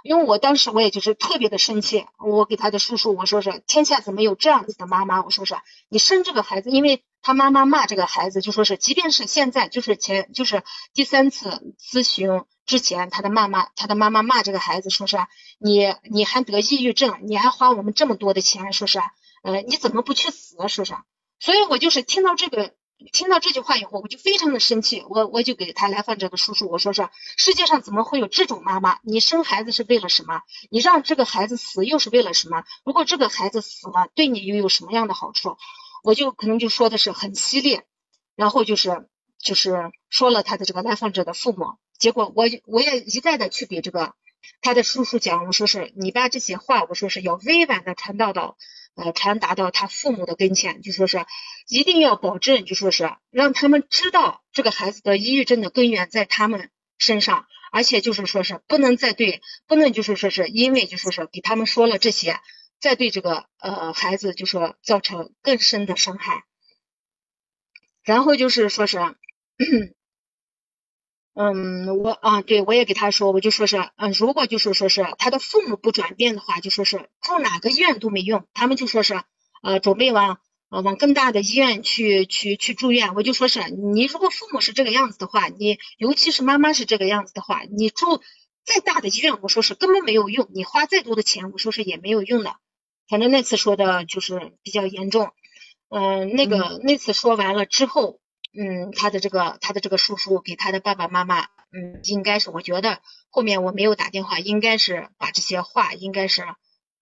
[0.03, 5.23] 因为我当时我也就是特别的生气，我给他的叔叔我说是天下怎么有这样子的妈妈？
[5.23, 5.55] 我说是
[5.89, 15.17] 你生这个孩子，因为他妈妈骂这个孩子，就说是即便是现在就是前就是第三次咨询之前，他的妈妈他的妈妈骂这个孩子，说是
[15.59, 18.99] 你你还得抑郁症，你还花我们这么多的钱，说是
[19.43, 20.55] 呃你怎么不去死？
[20.67, 20.95] 说是，
[21.39, 22.73] 所以我就是听到这个。
[23.13, 27.07] 听到这句话以后，我就非常的生气，我我就给他来访者的叔叔我说是
[27.37, 28.99] 世界上怎么会有这种妈妈？
[29.03, 30.41] 你生孩子是为了什么？
[30.71, 32.63] 你让这个孩子死又是为了什么？
[32.83, 35.57] 如果这个孩子死了，对你又有什么样的好处？
[36.03, 37.81] 我就可能就说的是很犀利，
[38.35, 39.07] 然后就是
[39.39, 44.15] 就是说了他的这个来访者的父母，结果我我也一再的去给这个
[44.61, 48.57] 他的叔叔讲，我说是你把这些话我说是要委婉的传达到。
[48.97, 51.25] 呃，传达到他父母的跟前，就说是
[51.67, 62.39] 一定要保证，就说是让他们知道这个孩子的抑郁症的根源在他们身上，而且就是说是不能再对，不能就是说是因为就说是给他们说了这些，
[62.79, 66.43] 再对这个呃孩子就说造成更深的伤害，
[68.03, 68.99] 然后就是说是。
[71.39, 79.21] 嗯，我啊，对我也给他说，我就说是，嗯，如果就是说是他的父母不转变的话，就说是住哪个医院都没用，他们就说是，
[79.61, 83.13] 呃，准备往呃往更大的医院去去去住院。
[83.13, 88.19] 我就说是，你如果父母是这个样子的话，你尤其是妈妈是这个样子的话，你住
[88.65, 92.55] 再大的医院，我说是根本没有用，你花再多的钱，我说是也没有用的。
[93.07, 95.33] 反正那次说的就是比较严重，
[95.89, 98.19] 嗯，那个那次说完了之后。
[98.59, 106.43] 嗯，他的这个他的这个叔叔给他的爸爸妈妈，嗯，应该是我觉得后面我没有打电话，应该是把这些话应该是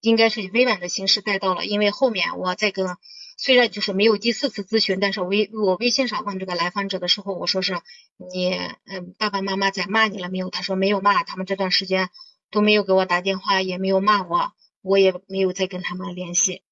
[0.02, 2.98] 应该是以委婉的形式带到了，因为后面我在跟
[3.38, 7.80] 虽然就是没有第四次咨询，但是微我微信上问这个来访者的时候，我说是
[8.18, 8.54] 你
[8.86, 10.50] 嗯爸爸妈妈在骂你了没有？
[10.50, 12.10] 他说没有骂，他们这段时间
[12.52, 16.65] 都没有给我打电话，也没有骂我，我也没有再跟他们联系。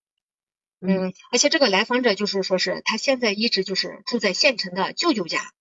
[0.85, 5.53] 嗯，而且这个来访者就是说是他现在一直就是住在县城的舅舅家，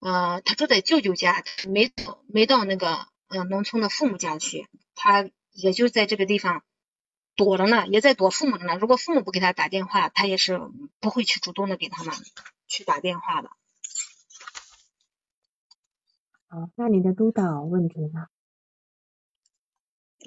[0.00, 1.92] 呃，他住在舅舅家，没
[2.26, 6.62] 没到那个呃农村的父母家去，他也就在这个地方
[7.34, 8.78] 躲着呢，也在躲父母呢。
[8.78, 10.58] 如果父母不给他打电话，他也是
[11.00, 12.14] 不会去主动的给他们
[12.66, 13.50] 去打电话的。
[16.48, 18.28] 好，那你的督导问题呢？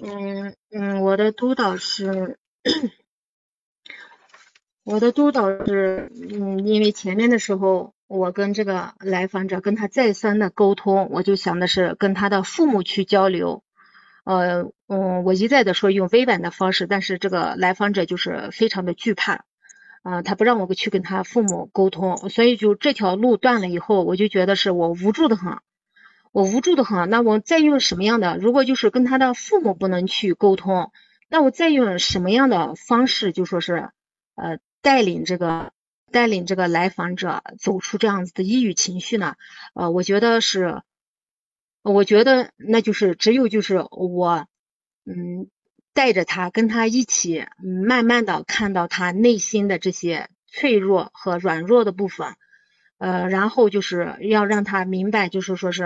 [0.00, 2.38] 嗯嗯，我的督导是。
[4.82, 13.62] 我的督导是，嗯，因为前面的时候，我跟这个来访者跟他再三的沟通，我就想的是跟他的父母去交流，
[14.24, 19.44] 呃，嗯，我一再的说用委婉的方式，但是这个来访者就是非常的惧怕，
[20.02, 25.58] 啊，他不让我去跟他父母沟通，所以就这条路断了以后，我就觉得是我无助的很，
[26.32, 28.38] 我无助的很，那我再用什么样的？
[28.38, 30.90] 如果就是跟他的父母不能去沟通，
[31.28, 33.30] 那我再用什么样的方式？
[33.30, 33.90] 就说是，
[34.36, 34.58] 呃。
[34.82, 35.72] 带领这个
[36.10, 39.36] 带领这个来访者走出这样子的抑郁情绪呢？
[39.74, 40.82] 呃，我觉得是，
[41.82, 44.46] 我觉得那就是只有就是我，
[45.04, 45.48] 嗯，
[45.92, 47.46] 带着他跟他一起，
[47.86, 52.34] 慢慢的看到他内心的这些脆弱和软弱的部分，
[52.98, 55.84] 呃，然后就是要让他明白，就是说是，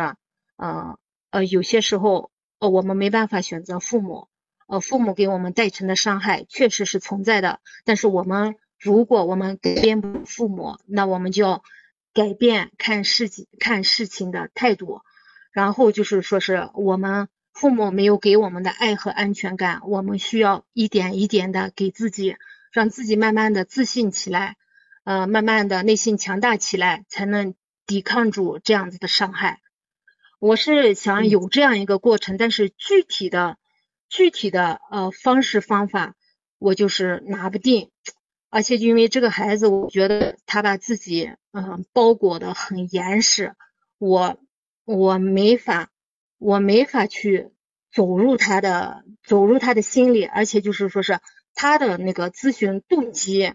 [0.57, 0.99] 呃
[1.31, 2.31] 呃，有些时候，
[2.61, 4.29] 呃，我们没办法选择父母，
[4.69, 8.55] 呃，父母给我们带成的伤害确实是存在的，但是我们。
[8.85, 11.65] 如果我们改变不父母，那我们就要
[12.13, 15.01] 改变看事情看事情的态度。
[15.53, 22.37] 然后就是说是我们父母没有给我们的爱和安全感，我们需要一点一点的给自己，
[22.73, 24.59] 让自己慢慢的自信起来，
[25.05, 27.55] 呃，慢慢的内心强大起来，才能
[27.87, 29.61] 抵抗住这样子的伤害。
[30.41, 33.57] 我是想有这样一个过程，但是具体的
[34.11, 36.15] 具体的呃方式方法，
[36.59, 37.91] 我就是拿不定。
[38.55, 43.57] 而且因为这个孩子，我觉得他把自己嗯包裹的很严实，
[43.99, 44.39] 我
[44.85, 45.91] 我没法
[46.39, 47.49] 我没法去
[47.93, 51.19] 走入他的走入他的心里，而且就是说是
[51.53, 53.55] 他的那个咨询动机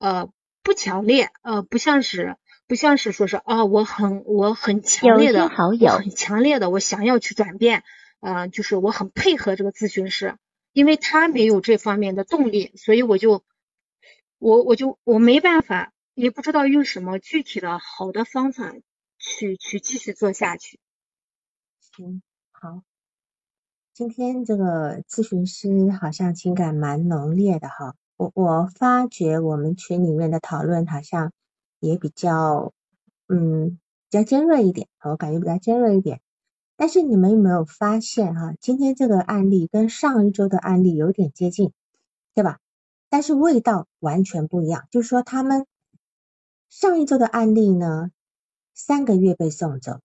[0.00, 0.28] 呃
[0.64, 2.34] 不强烈呃不像是
[2.66, 5.48] 不像是说是啊我很我很强烈的
[6.00, 7.84] 很强烈的我想要去转变
[8.18, 10.34] 啊就是我很配合这个咨询师，
[10.72, 13.44] 因为他没有这方面的动力，所以我就。
[14.38, 18.74] 我我就我没办法，也不知道用什么具体的好的方法
[19.18, 20.78] 去去继续做下去。
[21.80, 22.22] 行，
[22.52, 22.82] 好，
[23.94, 31.32] 今天这个咨询师好像情感蛮浓烈的哈，我我发觉我们群里面的讨论好像
[31.80, 32.74] 也比较
[33.28, 33.78] 嗯
[34.10, 36.20] 比较尖锐一点，我感觉比较尖锐一点。
[36.76, 41.72] 但是你们有没有发现哈，今天这个案例跟上一周的案例有点接近，
[42.34, 42.58] 对吧？
[43.16, 45.64] 但是味道完全不一样，就是说他们
[46.68, 48.10] 上一周的案例呢，
[48.74, 50.00] 三个月被送走，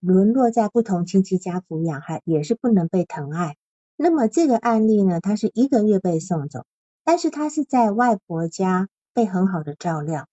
[0.00, 3.58] 沦落在不同亲戚家抚养，还也是不能被疼爱。
[3.96, 6.64] 那么这个案例呢，他是一个月被送走，
[7.04, 10.26] 但是他是在外婆家被很好的照料。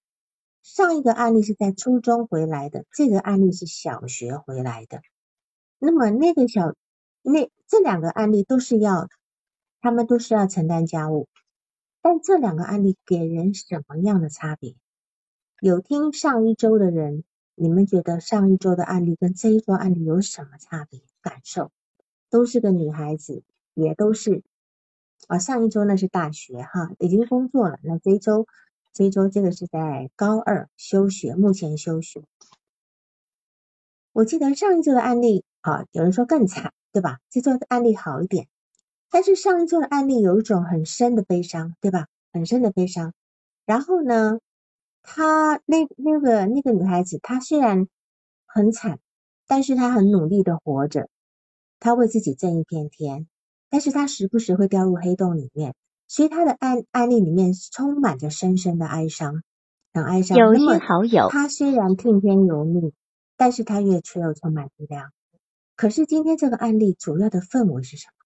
[0.61, 5.01] 上一个案例是在初中回来的，这个案例是小学回来的。
[5.79, 6.75] 那么那个小
[7.23, 9.09] 那这两个案例都是要，
[9.81, 11.27] 他们都是要承担家务。
[12.03, 14.75] 但这两个案例给人什么样的差别？
[15.61, 17.23] 有听上一周的人，
[17.55, 20.99] 你们觉得上一周的案例跟这一周案例有什么差别？
[21.21, 21.71] 感受
[22.29, 24.43] 都是个女孩子，也都是
[25.29, 25.39] 啊。
[25.39, 27.79] 上一周那是大学哈，已经工作了。
[27.83, 28.47] 那这一周，
[28.91, 32.21] 这一周这个是在高二休学，目前休学。
[34.11, 37.21] 我记得上一周的案例啊，有人说更惨，对吧？
[37.29, 38.49] 这周的案例好一点。
[39.13, 42.07] 但是上一周的案例有一种很深的悲伤，对吧？
[42.33, 43.13] 很深的悲伤。
[43.63, 44.39] 然后呢，
[45.03, 47.87] 她那那个那个女孩子，她虽然
[48.47, 48.97] 很惨，
[49.45, 51.09] 但是她很努力的活着，
[51.79, 53.27] 她为自己挣一片天。
[53.69, 55.75] 但是她时不时会掉入黑洞里面，
[56.07, 59.43] 所以她的案案例里面充满着深深的哀伤，
[59.93, 60.39] 很哀伤。
[60.39, 62.93] 有些好友，她虽然听天由命，
[63.37, 65.11] 但是她越却又充满力量。
[65.75, 68.22] 可是今天这个案例主要的氛围是什么？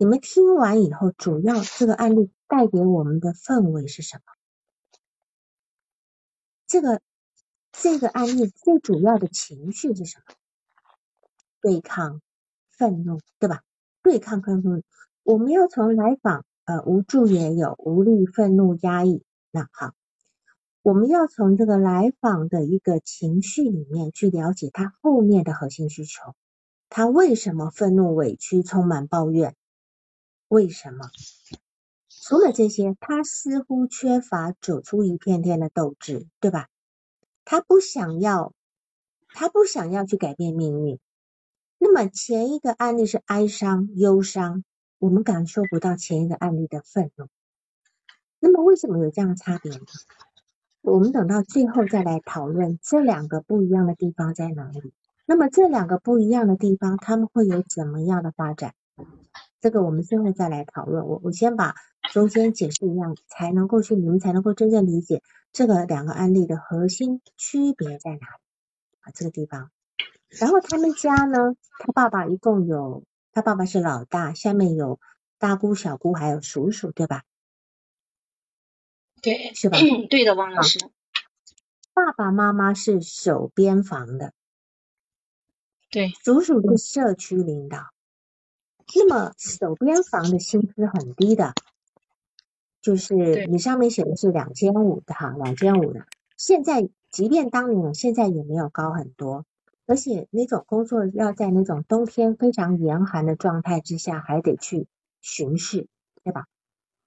[0.00, 4.22] 你们听完以后，主要这个案例带给我们的氛围是什么？
[6.68, 7.00] 这个
[7.72, 10.34] 这个案例最主要的情绪是什么？
[11.60, 12.22] 对抗、
[12.70, 13.64] 愤怒，对吧？
[14.00, 14.84] 对抗、愤怒，
[15.24, 19.24] 我们要从来访呃无助也有无力、愤怒、压抑。
[19.50, 19.94] 那好，
[20.82, 26.36] 我们要从这个来访的一个情绪里面去了解他后面的核心需求，
[26.88, 29.56] 他为什么愤怒、委屈、充满抱怨？
[30.48, 31.10] 为什么？
[32.08, 36.68] 除了这些，他似乎缺乏走出一片天的斗志，对吧？
[37.44, 38.52] 他不想要，
[39.28, 40.98] 他不想要去改变命运。
[41.78, 44.64] 那么前一个案例是哀伤、忧伤，
[44.98, 47.28] 我们感受不到前一个案例的愤怒。
[48.40, 49.80] 那么为什么有这样差别呢？
[50.80, 54.92] 我们等到最后再来讨论这两个不一样的地方在哪里。
[55.26, 58.74] 那么这两个不一样的地方，他们会有怎么样的发展？
[59.60, 61.06] 这个我们最后再来讨论。
[61.06, 61.74] 我我先把
[62.12, 68.22] 中间解释一样，才能够去你们才能够真正理解这个两个案例的核心区别在哪里
[69.00, 69.12] 啊？
[69.14, 69.70] 这个地方。
[70.28, 75.00] 然后他们家呢，他爸爸一共有，他爸爸是老大，下面有
[75.38, 77.22] 大姑、小姑还有叔叔，对吧？
[79.22, 79.78] 对，是吧？
[80.10, 80.78] 对的，王老师。
[81.94, 84.32] 爸爸妈妈是守边防的，
[85.90, 87.88] 对，叔叔是社区领导。
[88.94, 91.52] 那么守边防的薪资很低的，
[92.80, 96.06] 就是你上面写的是两千五的哈，两千五的。
[96.36, 99.44] 现在即便当年，现在也没有高很多。
[99.86, 104.86] 而且那种工作要在那种冬天非常严寒的状态之下，还得去
[105.22, 105.86] 巡视，
[106.22, 106.44] 对吧？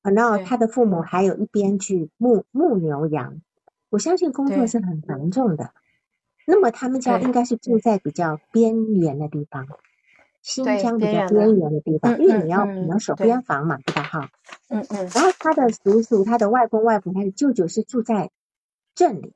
[0.01, 3.41] 啊，然后他的父母还有一边去牧牧牛羊。
[3.89, 5.75] 我相信工作是很繁重的，
[6.47, 9.67] 那么他们家应该是住在比较边缘的地方，
[10.41, 14.03] 新疆比较边缘的地方，因为你要你要守边防嘛，对吧？
[14.03, 14.29] 哈，
[14.69, 15.09] 嗯嗯。
[15.13, 18.31] 然后他的叔叔、他的外公外婆、他的舅舅是住在
[18.95, 19.33] 镇里，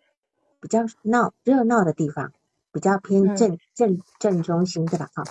[0.59, 2.31] 比较闹热闹的地方，
[2.71, 5.09] 比较偏镇镇镇中心，对吧？
[5.13, 5.23] 哈，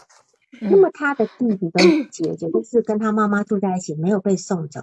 [0.61, 4.83] 那么他的弟弟跟 姐姐都是跟他妈妈住在一起，没有被送走。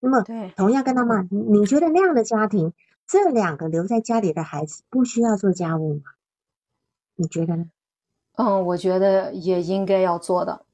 [0.00, 0.22] 那么
[0.56, 2.74] 同样跟他妈，你觉得那样的家庭？
[3.08, 6.02] 这两个留在家里的孩子不需要做家务吗？
[7.14, 7.66] 你觉得呢？
[8.36, 10.64] 嗯，我觉得也应该要做的，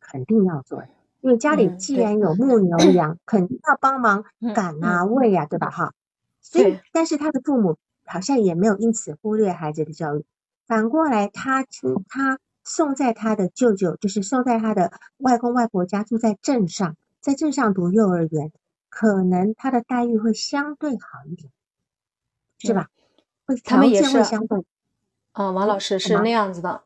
[0.00, 0.88] 肯定要做的，
[1.20, 4.24] 因为家里既然有牧牛 羊，肯定要帮忙
[4.54, 5.70] 赶啊、喂呀，对吧？
[5.70, 5.94] 哈，
[6.40, 10.24] 所以，但是他的父母好像也没有因此忽略孩子的教育，
[10.66, 11.64] 反过来，他
[12.08, 18.52] 他送在他的舅舅，就是送在他的外公外婆家，住在镇上，在镇上读幼儿园。
[18.88, 21.52] 可能他的待遇会相对好一点，
[22.58, 22.88] 是吧？
[23.46, 24.64] 会条件会相对。
[25.32, 26.82] 嗯，王老师是那样子的，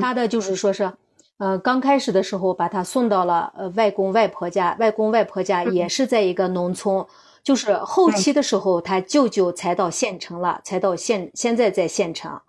[0.00, 0.92] 他的就是说是，
[1.38, 7.04] 呃，刚开始的时候把他送到了呃外公外婆家，外公外婆家也是在一个农村，
[7.42, 12.40] 就是后期的时候他舅舅才到县城了，才到县，现在在县城。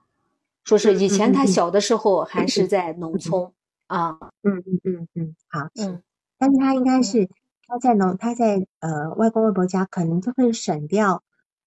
[0.64, 3.52] 说是以前他小的时候还是在农村
[3.88, 4.18] 啊。
[4.44, 6.02] 嗯嗯嗯嗯，好，嗯，
[6.38, 7.30] 但是他应该是。
[7.70, 11.22] 他在农，他在呃外公外婆家，可能就会省掉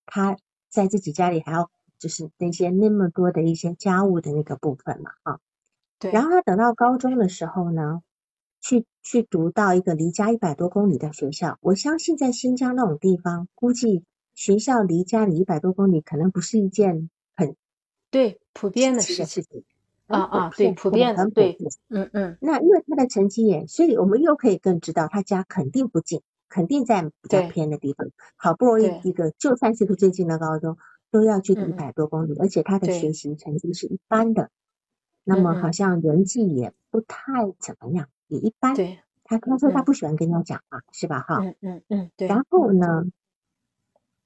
[0.06, 0.38] 他
[0.70, 1.68] 在自己家里还要
[2.00, 5.38] 就是那些那么多的一些家务的那个部分嘛，啊，
[6.00, 6.10] 对。
[6.10, 8.02] 然后他等到高中的时候呢，
[8.60, 14.02] 去去读到一个离家一百多公里的学校，我相信在新疆那种地方，估计
[14.34, 17.54] 学校离家里一百多公里，可能不是一件很
[18.10, 19.44] 对普遍的事情。
[20.06, 21.56] 啊啊，对，普遍的，对，
[21.88, 22.36] 嗯嗯。
[22.40, 28.08] 那因为他的成绩也，所以我们又可以更知道他家肯定不近，肯定在比较偏的地方。
[28.34, 30.78] 好不容易一个，就算是个最近的高中，
[31.10, 34.50] 都要距离一百多公里，而且他的学习成绩是一般的。
[35.24, 38.74] 那么好像人际也不太怎么样，也一般。
[38.74, 38.98] 对。
[39.24, 41.20] 他他说他不喜欢跟人家讲话，是吧？
[41.20, 41.38] 哈。
[41.40, 42.10] 嗯嗯嗯。
[42.16, 42.26] 对。
[42.28, 43.04] 然后呢，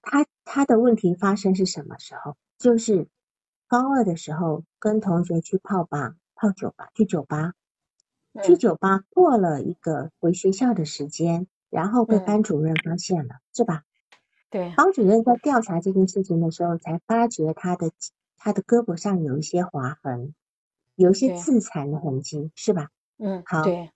[0.02, 2.36] 他他的问题发生是什么时候？
[2.58, 3.08] 就是。
[3.66, 7.54] 高二的时候，跟同学去泡吧、泡酒吧，去酒吧，
[8.44, 13.82] 去酒吧过了一个回学校的时间，然后被班主任发现了，是吧？
[14.54, 14.70] 对。
[14.76, 17.90] 方主任在调查这件事情的时候，才发觉他的
[18.36, 20.32] 他的胳膊上有一些划痕，
[20.94, 22.90] 有一些自残的痕迹，是吧？
[23.18, 23.42] 嗯。
[23.44, 23.64] 好。
[23.64, 23.90] 对。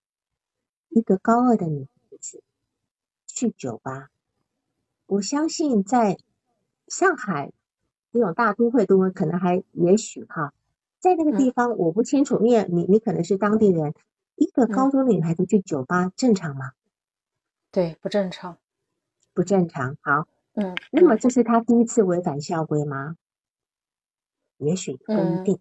[0.89, 2.43] 一个高二的女孩子
[3.27, 4.09] 去酒吧，
[5.07, 6.19] 我相信在
[6.89, 7.53] 上海。
[8.11, 10.55] 这种大都会都会可能还也许哈，
[10.99, 13.93] 在那个地方我不清楚，因为你你可能是当地人，
[14.35, 16.73] 一个高中的女孩子去酒吧正常吗？
[17.71, 18.57] 对，不正常，
[19.35, 19.99] 不正常。
[20.01, 20.27] 好，
[20.61, 23.15] 嗯，那么这是他第一次违反校规吗？
[24.57, 25.61] 也许不一定，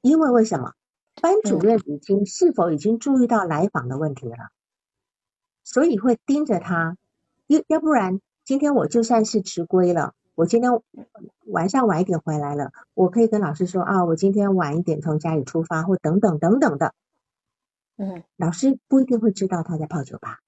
[0.00, 0.72] 因为为什么？
[1.20, 4.36] 班主任已经是否已经注意到来访的问题了，
[5.64, 6.96] 所以会盯着他，
[7.46, 10.14] 要要不然今天我就算是迟归了。
[10.34, 10.70] 我今天
[11.44, 16.94] 晚上晚一点回来了，我可以跟老师说啊，我今天晚一点从家里出发，或等等等等的。
[17.96, 20.38] 嗯，老师不一定会知道他在泡酒吧。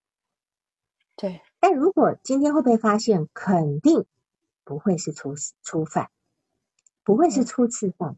[1.16, 4.04] 对，但如果今天会被发现，肯定
[4.64, 6.08] 不会是初初犯，
[7.04, 8.16] 不会是初次犯。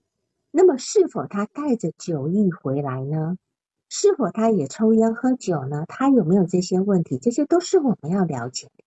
[0.51, 3.37] 那么是否他带着酒意回来呢？
[3.89, 5.85] 是否他也抽烟喝酒呢？
[5.87, 7.19] 他有没有这些问题？
[7.19, 8.85] 这些都是我们要了解的。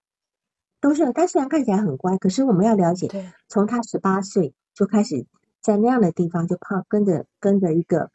[0.80, 5.26] 都是，他虽然看起来很乖，可是我们要了解，从他十八岁就开始
[5.60, 8.12] 在那样的地方就泡，跟着跟着一个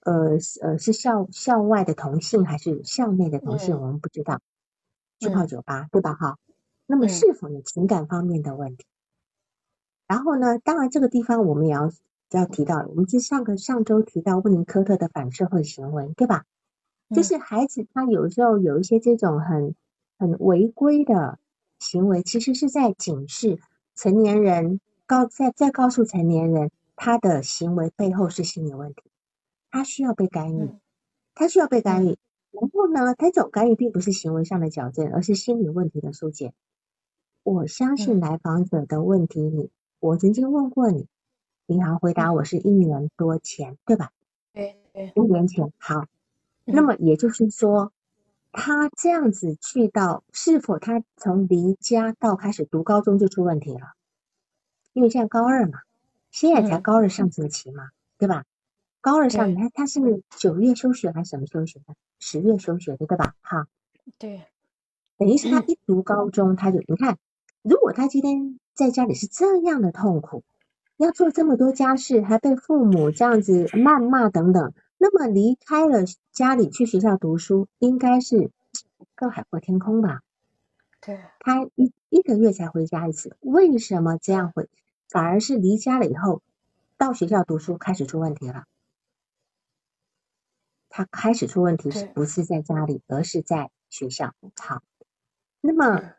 [0.00, 4.40] 呃呃是校校外的同性还是校内的同性，我们不知道，
[5.18, 6.14] 去泡酒吧，对吧？
[6.14, 6.38] 哈，
[6.86, 8.84] 那么是否有情感方面的问题？
[10.06, 11.90] 然后呢，当然这个地方我们也要
[12.30, 16.44] 要提到，我们是上个上周提到温尼科特的反社会行为，对吧？
[17.14, 19.74] 就是孩子他有时候有一些这种很
[20.18, 21.38] 很违规的
[21.78, 23.58] 行为，其实是在警示
[23.94, 29.02] 成年人，告在在告诉成年人，他的行为背后是心理问题，
[29.70, 30.70] 他需要被干预，
[31.34, 32.16] 他需要被干预。
[32.60, 36.52] 然后呢，他这种干预并不是行为上的矫正，而是心理问题的疏解。
[37.42, 41.08] 我相信来访者的问题，你我曾经问过你，
[41.66, 44.12] 银行回答我是一年多前，对吧？
[44.52, 45.72] 对对，一年前。
[45.78, 46.06] 好，
[46.64, 47.92] 那么也就是说，
[48.52, 53.94] 他这样子去到，是否他从离家到开始读高中就出问题了？
[54.92, 55.80] 因为现在高二嘛，
[56.30, 58.44] 现在才高二上学期嘛，对吧？
[59.04, 60.00] 高二上，你看他是
[60.38, 61.94] 九月休学还是什么休学的？
[62.18, 63.34] 十月休学的，对吧？
[63.42, 63.66] 哈，
[64.18, 64.46] 对，
[65.18, 67.18] 等于是他一读高中，他就你看，
[67.60, 70.42] 如果他今天在家里是这样的痛苦，
[70.96, 78.50] 要做这么多家事，还被父母这样子谩骂等等，那么离开了家里去学校读书，应该是
[79.14, 80.22] 更海阔天空吧？
[81.02, 84.70] 对，他一一个月才回家一次，为什么这样会？
[85.10, 86.40] 反而是离家了以后，
[86.96, 88.64] 到学校读书开始出问题了。
[90.96, 94.32] 他开始出问题是不是在家里，而是在学校。
[94.54, 94.80] 好，
[95.60, 96.12] 那么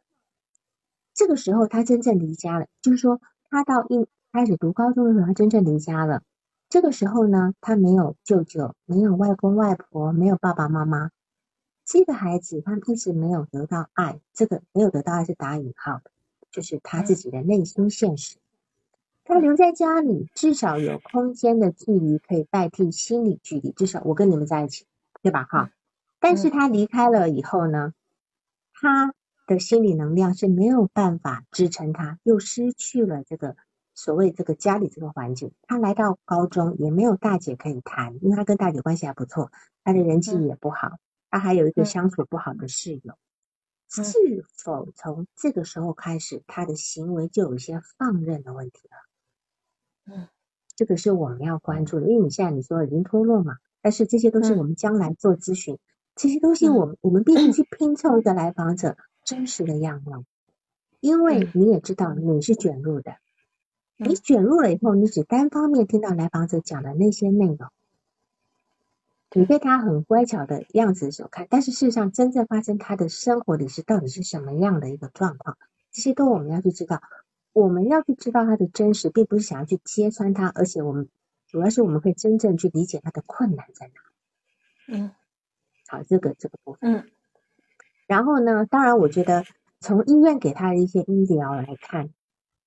[1.14, 6.24] 这个时候他真正离家了，就是说他到一开始读高中的时候，他真正离家了。
[6.68, 11.10] 这个时候呢，他没有舅舅，没有外公外婆，没有爸爸妈妈。
[11.86, 16.12] 这个孩子他一直没有得到爱，这个没有得到爱是打引号的，
[16.52, 18.36] 就是他自己的内心现实。
[19.28, 23.72] 他留在家里，至少有空间的距离可以代替心理距离。
[23.72, 24.86] 至少我跟你们在一起，
[25.24, 25.44] 对吧？
[25.50, 25.72] 哈。
[26.20, 27.94] 但是他离开了以后呢，
[28.72, 29.16] 他
[29.48, 33.56] 的心理能量是没有办法支撑他，又失去了这个
[33.96, 35.52] 所谓这个家里这个环境。
[35.64, 39.52] 他来到高中也没有大姐可以谈，因为他跟大姐关系还不错，
[39.84, 41.00] 他的人际也不好，
[41.32, 43.16] 他还有一个相处不好的室友。
[43.88, 44.04] 是
[44.56, 49.05] 否从这个时候开始，他的行为就有一些放任的问题了？
[50.08, 50.28] 嗯，
[50.76, 55.78] 这个是我们要关注的，因为你现在你说已经脱落嘛，但是这些都是我们将来做咨询，
[56.16, 60.24] 这些东西我们我们必须 去拼凑一个来访者真实的样貌，
[61.00, 61.50] 因为。
[61.54, 63.16] 你也知道你是卷入的，
[63.98, 67.70] 你卷入了以后，你只单方面听到来访者讲的那些内容，
[69.32, 75.58] 你被他很乖巧的样子所看，但是事实上真正发生他的生活里是到底是什么样的一个状况，
[75.92, 77.02] 这些都我们要去知道。
[77.56, 81.08] 我们要去知道他的真实，并不是想要去揭穿他，而且我们
[81.48, 83.94] 主要是我们可以真正去理解他的困难在哪。
[84.90, 85.12] 嗯，
[85.88, 86.80] 好，这个这个部分。
[86.82, 87.10] 嗯。
[88.08, 89.46] 然后呢，当然，我觉得
[89.80, 92.10] 从医院给他的一些医疗来看，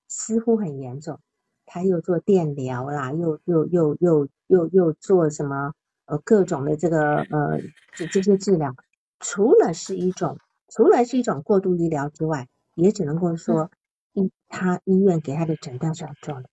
[0.09, 1.21] 似乎很严重。
[1.67, 5.75] 他又做电疗啦，又又又又又又做什么
[6.07, 7.61] 呃各种的这个呃
[7.93, 8.75] 这这些治疗，
[9.21, 13.71] 除了是一种除了是一种过度医疗之外，也只能够说。
[14.49, 16.49] 他医院给他的诊断是很重的，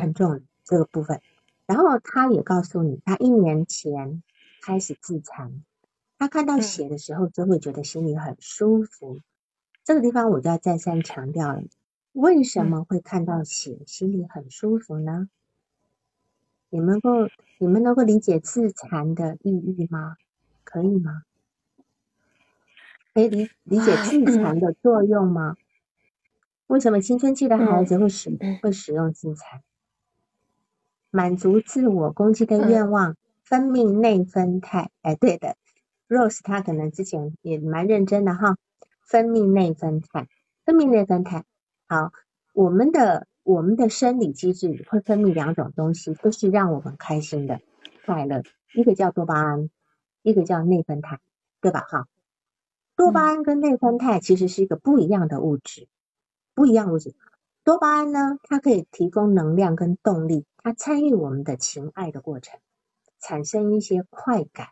[0.00, 1.20] 很重的这个部分。
[1.66, 4.22] 然后他也告诉你，他一年前
[4.62, 5.62] 开始自残，
[6.18, 9.20] 他看到血的时候就会觉得心里很舒服。
[9.84, 11.62] 这个地方我就要再三强调了，
[12.12, 15.28] 为什么会看到血心里很舒服呢？
[16.70, 20.16] 你们够你们能够理解自残的抑郁吗？
[20.64, 21.24] 可以吗？
[23.12, 25.56] 可以理理解自残的作用吗？
[26.72, 28.30] 为什么青春期的孩子会使
[28.62, 29.60] 会使用自残？
[31.10, 33.14] 满足自我攻击的愿望，
[33.44, 34.90] 分泌内分肽。
[35.02, 35.56] 哎，对的
[36.08, 38.56] ，Rose 他可能之前也蛮认真的哈。
[39.02, 40.28] 分泌内分肽，
[40.64, 41.44] 分泌内分肽。
[41.88, 42.10] 好，
[42.54, 47.60] 我们的我们的生理机制会分泌两种东西，都是让我们开心的、
[48.06, 48.42] 快乐。
[48.74, 49.68] 一个叫多巴胺，
[50.22, 51.20] 一个叫内分肽，
[51.60, 51.80] 对吧？
[51.80, 52.08] 哈，
[52.96, 55.86] 多巴胺跟内分肽其实是一个不一样的物质。
[56.54, 57.14] 不一样物质，
[57.64, 62.60] 多巴胺呢，它可以提供能量跟动力，它参与我们的情爱的过程，
[63.20, 64.68] 产生一些快感。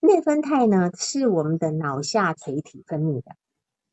[0.00, 3.36] 内啡肽呢，是我们的脑下垂体分泌的，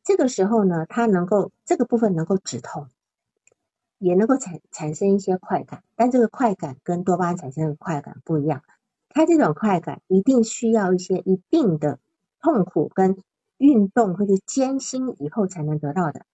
[0.04, 2.88] 这个时候呢，它能够这个部分能够止痛，
[3.98, 8.64] 也能够产产生一些快感，但这个快感跟多巴胺产生的快感不一样，
[9.10, 12.00] 它这种快感一定需要一些一定的
[12.42, 13.18] 痛苦跟
[13.58, 16.26] 运动或者艰辛以后才能得到的。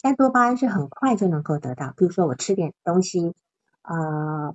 [0.00, 3.34] 但多巴胺是很快就能够得到，比如说我吃点东西，
[3.82, 4.54] 啊，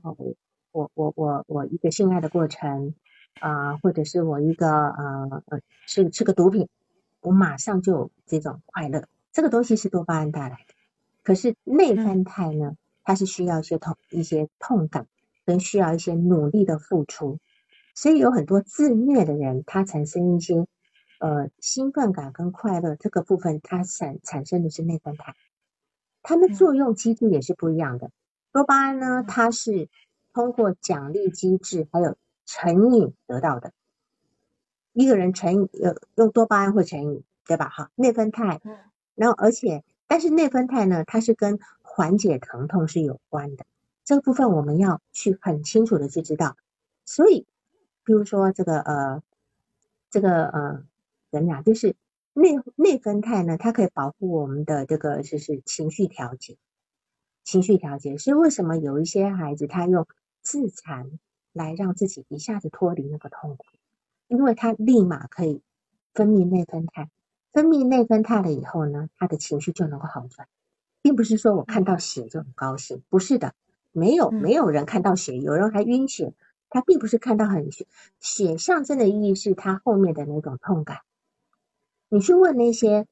[0.71, 2.95] 我我我我一个性爱的过程，
[3.39, 6.69] 啊，或者是我一个呃呃吃吃个毒品，
[7.21, 10.73] 我马上就有这种快乐，这个东西是多巴胺带来的。
[11.23, 15.07] 可是内啡肽呢，它是需要一些痛一些痛感，
[15.45, 17.37] 跟需要一些努力的付出，
[17.95, 20.65] 所以有很多自虐的人，他产生一些
[21.23, 25.35] 呃兴奋感跟快乐这个部分，它产产生的是内啡肽，
[26.21, 28.11] 它们作用机制也是不一样的。
[28.51, 29.87] 多巴胺呢，它是
[30.33, 33.71] 通过奖励机制还有成瘾得到的。
[34.91, 37.69] 一个人成瘾呃用多巴胺会成瘾，对吧？
[37.69, 38.59] 哈，内啡肽，
[39.15, 43.65] 然后而且但是内啡肽呢，它是跟缓解疼痛是有关的。
[44.03, 46.57] 这个部分我们要去很清楚的去知道。
[47.05, 47.47] 所以，
[48.03, 49.23] 比如说这个呃
[50.09, 50.83] 这个呃
[51.33, 51.95] 怎么讲，就是
[52.33, 56.57] 内内分肽呢，它可以保护我们的这个就是情绪调节，
[57.43, 58.19] 情绪调节。
[58.19, 60.05] 所以为什么有一些孩子他用
[60.43, 61.09] 自残
[61.51, 63.65] 来让自己一下子脱离那个痛苦？
[64.27, 65.63] 因为他立马可以
[66.13, 67.09] 分泌内分肽，
[67.51, 70.47] 分泌内分肽了以后呢，他的情绪就能够好转，
[71.01, 73.55] 并不是说我看到血就很高兴，不是的，
[73.91, 76.33] 没有没有人看到血，有人还晕血，
[76.69, 77.87] 他并不是看到很血，
[78.19, 80.99] 血象征的意义是他后面的那种痛感。
[82.13, 83.07] 你去问那些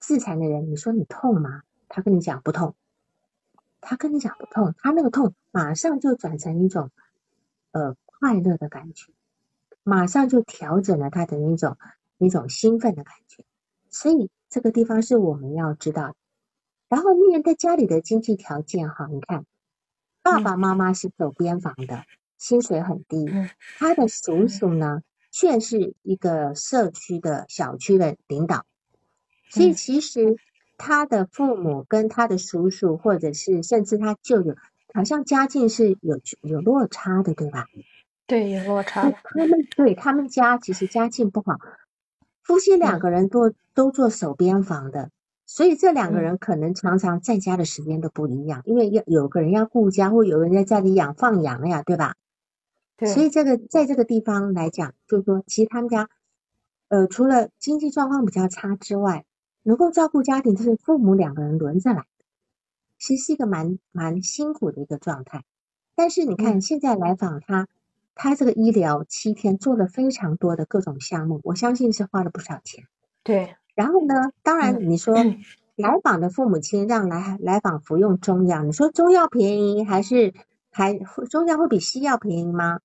[0.00, 1.62] 自残的人，你说你痛吗？
[1.88, 2.74] 他跟你讲不痛，
[3.80, 6.90] 他跟你讲不痛，他那个痛马上就转成一种
[7.70, 9.12] 呃快乐的感觉。
[9.84, 11.78] 马上就调整了他的那种
[12.18, 13.44] 那种兴奋的感觉，
[13.88, 16.16] 所以这个地方是我们要知道。
[16.88, 19.46] 然后因为在家里的经济条件哈，你看
[20.22, 22.02] 爸爸妈妈是走边防的，
[22.36, 23.30] 薪水很低，
[23.78, 28.64] 他的叔叔呢却是一个社区的小区的领导，
[29.48, 30.36] 所以其实
[30.76, 34.56] 他的父母跟他的叔叔或者是甚至他舅舅，
[34.92, 37.66] 好像家境是有有落差的，对吧？
[38.26, 39.10] 对，有落差。
[39.10, 41.58] 他们对他们家其实家境不好，
[42.42, 45.10] 夫妻两个人都都做守边防的，
[45.46, 52.14] 所以这两个人可能常常在家的时间都不一样，因为要有个人要顾家，或有人在家里养放羊呀，对吧？
[53.00, 53.08] 对。
[53.08, 56.08] 所以这个在这个地方来讲，就是说，其实他们家
[56.86, 59.24] 呃，除了经济状况比较差之外，
[59.64, 62.04] 能够照顾家庭，就是父母两个人轮着来，
[62.96, 65.42] 其实是一个蛮蛮辛苦的一个状态。
[65.96, 67.66] 但是你看现在来访他。
[68.22, 72.84] 他这个医疗七天做了非常多的各种项目，我相信是花了不少钱。
[73.22, 75.14] 对，然后呢，当然你说
[75.74, 80.34] 来访的父母亲让来来访服用中药，你说中药便宜还是
[80.70, 82.80] 还中药会比西药便宜吗？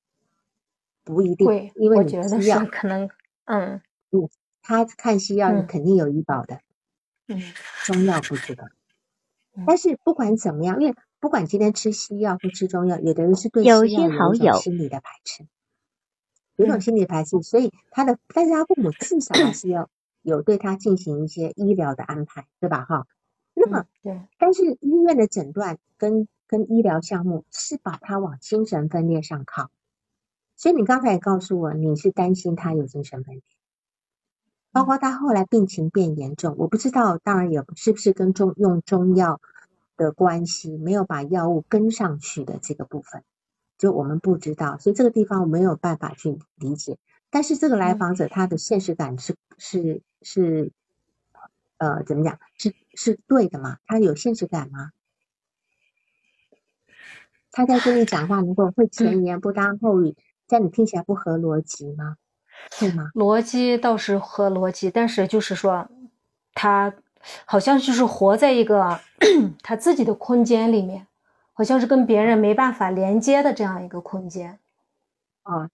[1.05, 3.09] 不一定，因为你西药可能
[3.45, 3.79] 嗯
[4.11, 4.29] 嗯，
[4.61, 6.59] 他看西药肯定有医保的，
[7.27, 7.41] 嗯，
[7.85, 8.65] 中药不知道。
[9.65, 10.95] 但是不管怎么样，因为。
[11.17, 13.85] 不管今天吃西药或吃中药，有的人是对西药有
[14.35, 15.47] 一种心理的排斥，
[16.55, 19.89] 有种心理排斥，所以他的，但是他父母至少还是要
[20.21, 22.85] 有对他进行一些医疗的安排，对吧？
[22.85, 23.07] 哈，
[23.55, 29.71] 那么对，但是医院的诊断跟跟医疗项目是把他往精神分裂上靠，
[30.55, 33.43] 所以你刚才也告诉我，你是担心他有精神分裂，
[34.71, 39.39] 包括他后来病情变严重，我不知道，当然也是不是跟中用中药。
[39.97, 43.23] 的关系没有把药物跟上去的这个部分，
[43.77, 46.97] 就我们不知道，所以这个地方我没有办法去理解。
[47.29, 50.73] 但是这个来访者他的现实感是是是，
[51.77, 52.37] 呃，怎么讲？
[52.57, 53.77] 是是对的吗？
[53.85, 54.91] 他有现实感吗？
[57.53, 60.17] 他在跟你讲话，如果会前言不搭后语，
[60.47, 62.17] 在你听起来不合逻辑吗？
[62.79, 63.11] 会吗？
[63.15, 65.87] 逻辑倒是合逻辑，但是就是说
[66.53, 66.93] 他。
[67.47, 68.99] 好像就是活在一个
[69.63, 71.07] 他自己的空间里面，
[71.53, 74.59] 好像是跟别人没办法连接的这样一个空间。
[75.43, 75.67] 哦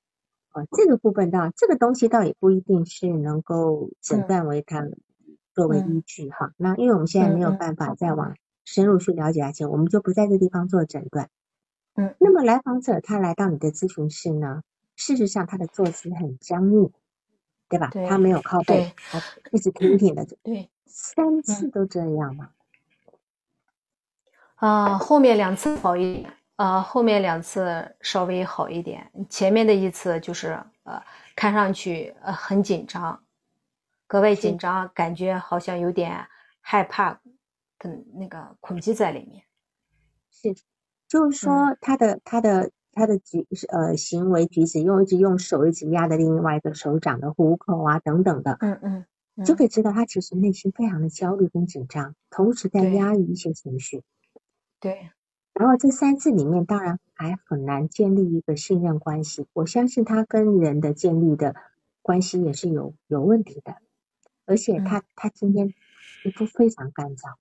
[0.54, 4.88] 哦，这个部分倒这个东西倒也不一定是能够诊断为他
[5.54, 6.54] 作为依据哈。
[6.56, 11.28] 那因为我们现在没有办法再往深入去了解下去，我们就不在这地方做诊断。
[11.96, 14.64] 嗯，那么来访者他来到你的咨询室呢，
[14.96, 16.92] 事实上他的坐姿很僵硬，
[17.68, 17.90] 对吧？
[18.10, 19.22] 他没有靠背，他
[19.52, 20.26] 一直挺挺的。
[20.44, 20.70] 对。
[20.86, 22.50] 三次都这样吗？
[24.56, 29.10] 啊，后面两次好一点，啊，后面两次稍微好一点。
[29.30, 31.02] 前面的一次就是呃，
[31.36, 33.24] 看上去呃很紧张，
[34.06, 36.28] 格外紧张，感觉好像有点
[36.60, 37.22] 害怕，
[37.78, 39.44] 跟那个恐惧在里面。
[40.30, 40.54] 是，
[41.12, 48.58] 就是说他的他的他的举呃行为举止，用一直用手一直压着另外一个手掌的虎口啊等等的。
[48.62, 49.06] 嗯嗯。
[49.46, 54.04] 就可以知道他其实内心非常的焦虑跟紧张，同时在压抑一些情绪。
[54.80, 55.10] 对。
[55.54, 59.48] 然后这三次里面，当然还很难建立一个信任关系。
[59.52, 61.56] 我相信他跟人的建立的
[62.02, 63.76] 关系也是有有问题的，
[64.46, 65.74] 而且他他今天
[66.24, 67.36] 皮肤非常干燥，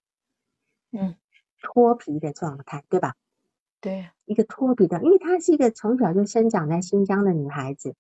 [0.91, 1.15] 嗯，
[1.63, 3.15] 脱皮的状态，对吧？
[3.81, 4.07] 对。
[4.27, 7.95] 一个脱皮的，因为她是一个从小就生长在新疆的女孩子，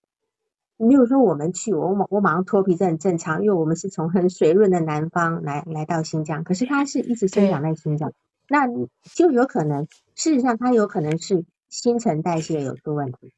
[0.76, 8.12] 你比如说我们去，我马我马上脱皮这很正常，因为我们是从很水润的南方来来到新疆，可是她是一直生长在新疆，
[8.48, 8.68] 那
[9.16, 13.32] 就有可能，事实上她有可能是新陈代谢有出问题。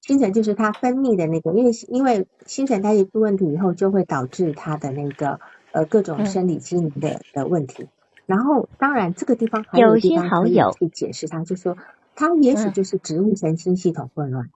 [0.00, 5.38] 新陈就是它分泌的那个，因为因为新陈代谢出问题以后，就会导致它的那个
[5.70, 7.86] 呃各种生理机能的的问题。
[8.26, 11.76] 然后当然这个地方还有地方可以去解释它，就说
[12.14, 14.50] 它也许就是植物神经系统混乱，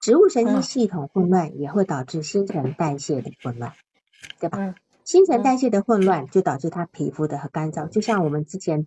[0.00, 3.72] 植物神经系统混乱也会导致新陈代谢的混乱，
[4.40, 4.74] 对吧？
[5.04, 8.86] 新陈代谢的混乱就导致他皮肤的和干燥，就像我们之前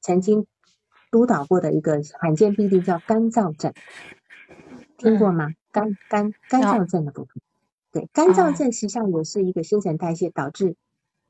[0.00, 0.46] 曾经
[1.10, 3.72] 督导过的一个罕见病例叫干燥症。
[4.96, 5.48] 听过吗？
[5.72, 7.34] 干干干燥症的部分，
[7.92, 10.76] 对，干燥症实际上也是一个新陈代谢导致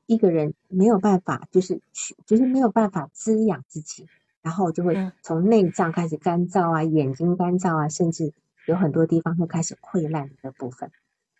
[0.07, 4.07] 一个人没有办法，就是去，就是没有办法滋养自己，
[4.41, 8.33] 然后就会从内脏开始干燥啊，眼睛干燥啊，甚至
[8.65, 10.91] 有很多地方会开始溃烂的部分。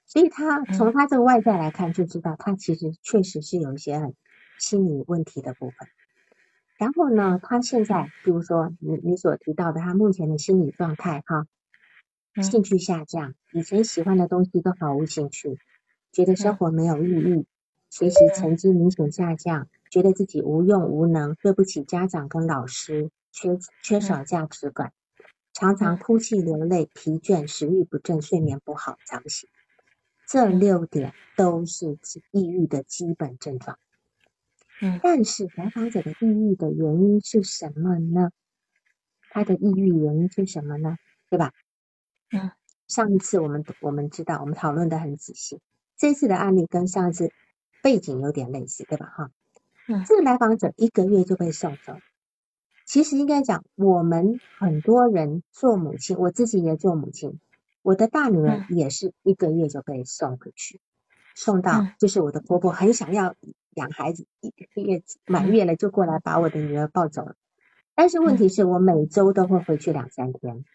[0.05, 4.13] 所以他从他这个外在来看，就知道他其实确实是有一些很
[4.59, 5.89] 心理问题的部分。
[6.77, 11.47] 然后呢，他现在比如说你你所提到的他目前的心理状态，哈。
[12.39, 15.57] 兴趣下降，以前喜欢的东西都毫无兴趣，
[16.11, 17.47] 觉得生活没有意义，
[17.89, 24.93] 学习成绩明显下降，觉得自己无用无能，对不起家长跟老师，缺缺少价值感，
[25.53, 29.49] 常常哭泣流泪，疲倦，食欲不振，睡眠不好，早醒。
[30.27, 31.97] 这六点都是
[32.31, 33.79] 抑郁的基本症状。
[34.81, 38.31] 嗯，但是来访者的抑郁的原因是什么呢？
[39.29, 40.97] 他的抑郁原因是什么呢？
[41.29, 41.53] 对吧？
[42.31, 42.51] 嗯，
[42.87, 45.61] 上一次我们我们知道，我们讨论的很仔细。
[45.97, 47.31] 这次的案例跟上一次
[47.87, 49.05] 背景有点类似，对吧？
[49.05, 49.31] 哈，
[49.87, 51.93] 嗯，这个来访者一个月就被送走。
[52.85, 57.39] 其实应该讲，我们很多人做母亲，我自己也做母亲，
[57.83, 60.81] 我的大女儿也是一个月就被送回去，
[61.33, 63.35] 送到就是我的婆婆很想要
[63.75, 67.35] 养孩子，一个月满月了就过来把我的女儿抱走了。
[67.95, 70.65] 但是问题是我每周都会回去两三天。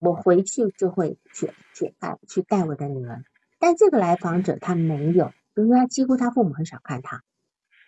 [0.00, 3.22] 我回去就会去去带去带我的女儿，
[3.60, 7.22] 但这个来访者他没有，因为他几乎他父母很少看他。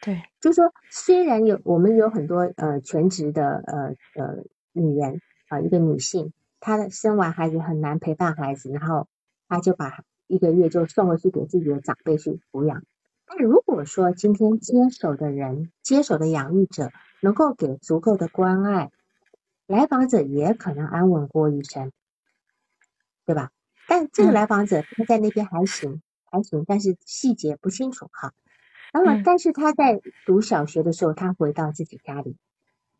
[0.02, 9.08] 对，就是说虽然有我们有很多呃全职的呃呃女人啊，一个女性，她的生完孩子很难陪伴孩子，然后
[9.48, 12.82] 她就把一个月就送回去给自己的长辈去抚养。
[13.26, 16.90] 但如果说今天接手的人接手的养育者
[17.20, 18.90] 能够给足够的关爱，
[19.66, 21.90] 来访者也可能安稳过一生。
[23.24, 23.50] 对吧？
[23.88, 26.00] 但这个来访者他在那边还行，
[26.30, 28.32] 还行，但是细节不清楚哈。
[28.92, 32.36] 那么，但是他在读小学的时候，他回到自己家里，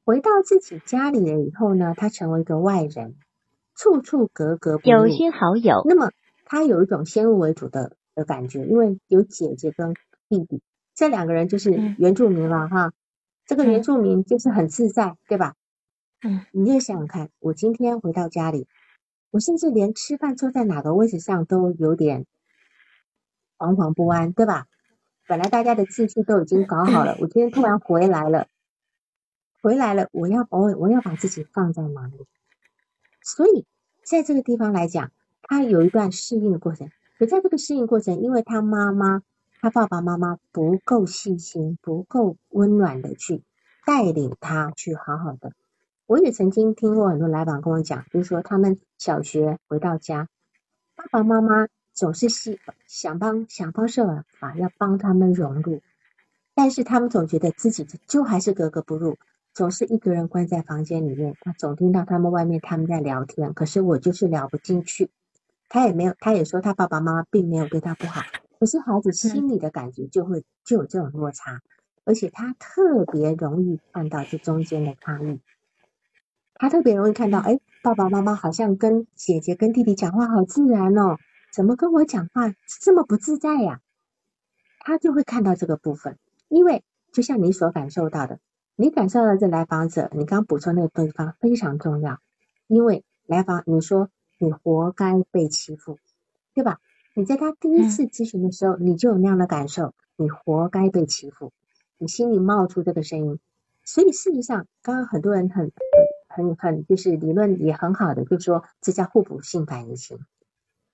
[0.05, 3.17] 回到自己家里了以后呢，他成为一个外人，
[3.75, 5.07] 处处格格不入。
[5.07, 5.83] 有些好友。
[5.87, 6.11] 那么
[6.45, 9.95] 他有一种先入为主的的感觉，因为有姐姐跟
[10.29, 10.61] 弟弟，
[10.95, 12.93] 这两个人就是原住民了哈。
[13.47, 15.55] 这个原住民就是很自在，对吧？
[16.23, 18.67] 嗯，你就想想看，我今天回到家里。
[19.31, 22.27] 我甚至连吃饭坐在哪个位置上都有点
[23.59, 24.67] 惶惶不安，对吧？
[25.27, 28.47] 本来大家的秩序都已经搞好了，我今天突然回来了，
[29.61, 32.27] 回来了，我要我我要把自己放在哪里？
[33.23, 33.67] 所以
[34.05, 35.11] 在这个地方来讲，
[35.43, 36.91] 他有一段适应的过程。
[37.19, 39.23] 可在这个适应过程，因为他妈妈、
[39.61, 43.43] 他爸爸妈妈不够细心、不够温暖的去
[43.85, 45.53] 带领他去好好的。
[46.07, 50.29] 我也曾经听过很多来访跟我讲，就是说他们小学回到家，
[50.95, 52.55] 爸爸妈妈总是想
[52.87, 55.81] 想帮想方设法要帮他们融入，
[56.55, 59.17] 但是他们总觉得自己就还是格格不入，
[59.55, 65.11] 总是一个人关在房间里面，他总听到他们外面他们在聊天，可是我就是聊不进去。
[65.71, 68.21] 他也没有，他也说他爸爸妈妈并没有对他不好，
[68.61, 71.63] 可是孩子心里的感觉就会就有这种落差，
[72.05, 75.41] 而且他特别容易看到这中间的差异。
[76.59, 81.17] 他特别容易看到，哎，爸爸妈妈好像跟姐姐、跟弟弟讲话好自然哦，
[81.57, 83.81] 怎么跟我讲话这么不自在呀？
[84.81, 86.85] 他就会看到这个部分，因为
[87.15, 88.41] 就像你所感受到的，
[88.75, 92.19] 你感受到这来访者，你刚补充那个地方非常重要，
[92.67, 95.99] 因为来访你说你活该被欺负，
[96.53, 96.79] 对吧？
[97.15, 101.55] 你在他第一次咨询的时候，你就有那样的感受，你活该被欺负，
[101.97, 103.41] 你心里冒出这个声音，
[103.83, 105.73] 所以事实上，刚刚很多人很。
[106.29, 110.19] 很很就是理论也很好的，就是说这叫互补性反应型。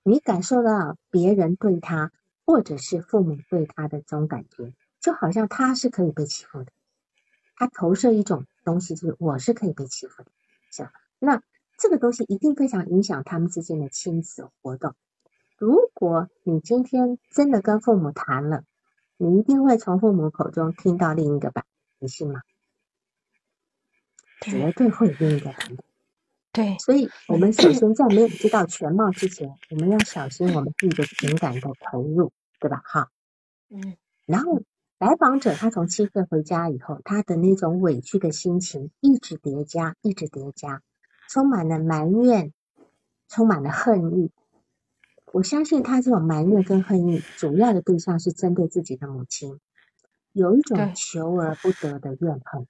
[0.03, 2.11] 你感受到别人对他，
[2.45, 6.71] 或者是父母对他的这种感觉，就好像他是可以被欺负的。
[7.55, 10.31] 他投射一种东西，就是我是可以被欺负的，
[10.71, 10.91] 是吧？
[11.19, 11.41] 那
[11.77, 14.93] 这个东西一定非常影响他们之间的亲子活动。
[15.57, 18.63] 如果你今天真的跟父母谈了，
[19.15, 21.63] 你一定会从父母口中听到另一个版，
[21.99, 22.41] 你信吗？
[24.41, 25.92] 绝对会有另一个版本。
[26.53, 32.81] 对，所以我们首先在没有知道全貌之前，我们要小心我们自己的情感的投入，对吧？
[32.85, 33.09] 哈，
[33.69, 33.97] 嗯。
[34.27, 34.61] 然后
[34.99, 40.83] 来访者他从七岁回家以后，他的那种委屈的心情一直叠加，一直叠加，
[41.27, 42.53] 充满了埋怨，
[43.27, 44.31] 充满了恨意。
[45.31, 49.59] 我相信他这种埋怨跟恨意，主要的对象是针对自己的母亲，
[50.31, 52.67] 有一种求而不得的怨恨，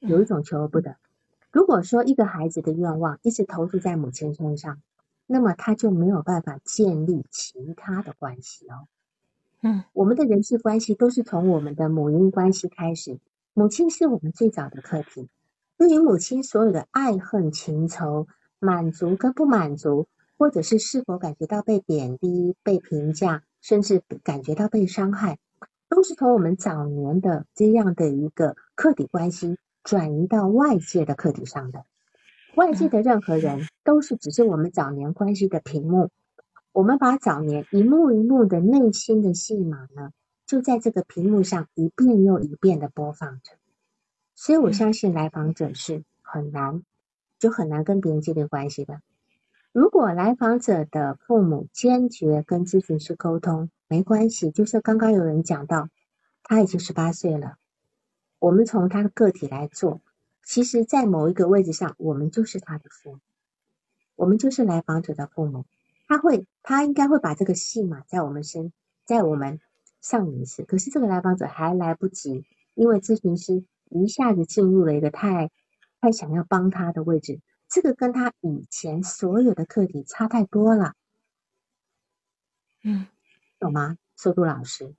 [0.00, 0.96] 有一种求而不得。
[1.52, 4.80] 如果说一个孩子的愿望一直投注在母亲身上，
[5.26, 8.88] 那么他就没有办法建立其他的关系哦。
[9.60, 13.18] 嗯，我们的人际关系都是从我们的母婴关系开始，
[13.52, 15.28] 母亲是我们最早的课题。
[15.76, 18.26] 对于母亲所有的爱恨情仇、
[18.58, 25.38] 满足跟不满足，或者是是否感觉到被贬低、被评价，甚至感觉到被伤害，
[25.90, 29.58] 都是从我们早年的这样的一个客体关系。
[29.84, 31.84] 转移到外界的课题上的，
[32.54, 36.10] 外界的任何人都是只是我们早年关系的屏幕。
[36.72, 40.10] 我们把早年一幕一幕的内心的戏码呢，
[40.46, 43.52] 就在这个屏幕上一遍又一遍的播放着。
[44.34, 46.82] 所以我相信来访者是很难，
[47.38, 49.00] 就很难跟别人建立关系的。
[49.72, 54.50] 如果来访者的父母坚决跟咨询师沟通，没关系。
[54.50, 55.88] 就是刚刚有人讲到，
[56.42, 57.56] 他已经十八岁了。
[58.42, 60.00] 我们从他的个体来做，
[60.42, 63.20] 其实，在某一个位置上，我们就是他的父母，
[64.16, 65.64] 我们就是来访者的父母。
[66.08, 68.72] 他会，他应该会把这个戏码在我们身，
[69.04, 69.60] 在我们
[70.00, 70.64] 上演一次。
[70.64, 75.52] 可是这个来访者还来不及，因为咨询师一下子进入了一个太
[76.00, 80.94] 太想要帮他的位置，这个跟他以前所有的课题差太多了。
[82.82, 83.06] 嗯，
[83.60, 83.98] 懂吗？
[84.16, 84.96] 速度老师，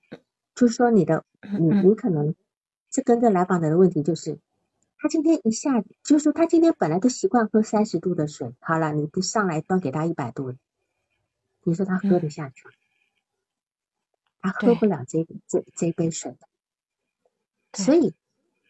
[0.56, 1.26] 就是说你的，
[1.60, 2.34] 你你可能。
[2.94, 4.38] 这跟着来访者的问题就是，
[5.00, 10.60] 他今天一下子就是说，他今天本来都习惯喝三十度的水，好了，你不上来端给他一百度的，
[11.64, 12.74] 你说他喝得下去吗？
[14.44, 18.14] 他喝不了这这这杯水的，所以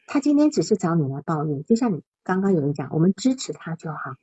[0.08, 4.16] 他今天只是找你来抱怨，就像你刚刚有人讲，我们支持他就好，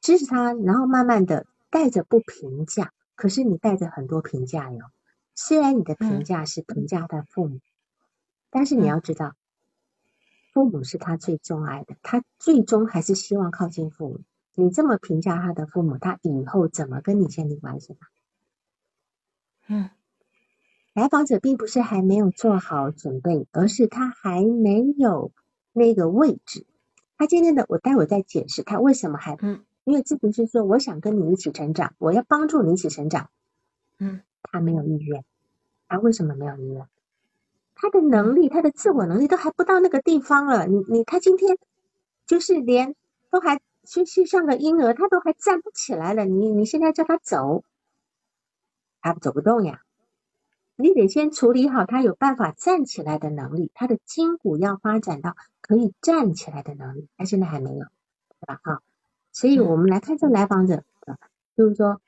[0.00, 4.90] 支持他，然后慢慢的带着不评价，可是你带着很多评价哟，
[5.36, 7.60] 虽然你的评价是评价他父母。
[8.54, 9.34] 但是你要知道，
[10.52, 14.20] 父母是他最钟爱的，他最终还是希望靠近父母。
[14.54, 17.98] 你这么评价他的父母，他以后怎么跟你建立关系呢？
[19.66, 19.90] 嗯，
[20.92, 25.32] 来访者并不是还没有做好准备，而是他还没有
[25.72, 26.64] 那个位置。
[27.18, 33.30] 他今天的，我待会再解释他为什么还嗯，因为咨询师说我想跟你一起成长，我要帮助你一起成长。
[33.98, 35.24] 嗯，他没有意愿，
[35.88, 36.86] 他为什么没有意愿？
[37.84, 40.66] 他的能力，他的自我能力都还不到那个地方了。
[40.66, 41.58] 你你，他今天
[42.26, 42.94] 就是连
[43.30, 46.24] 都还就是像个婴儿，他都还站不起来了。
[46.24, 47.62] 你你现在叫他走，
[49.02, 49.82] 他走不动呀。
[50.76, 58.60] 你得先处理好他有办法站起来的能力，他的筋骨要发展到可以站起来的能力，他现在还没有，对吧？
[58.64, 58.80] 哈，
[59.30, 60.84] 所以我们来看这个来访者，
[61.54, 62.00] 就是说，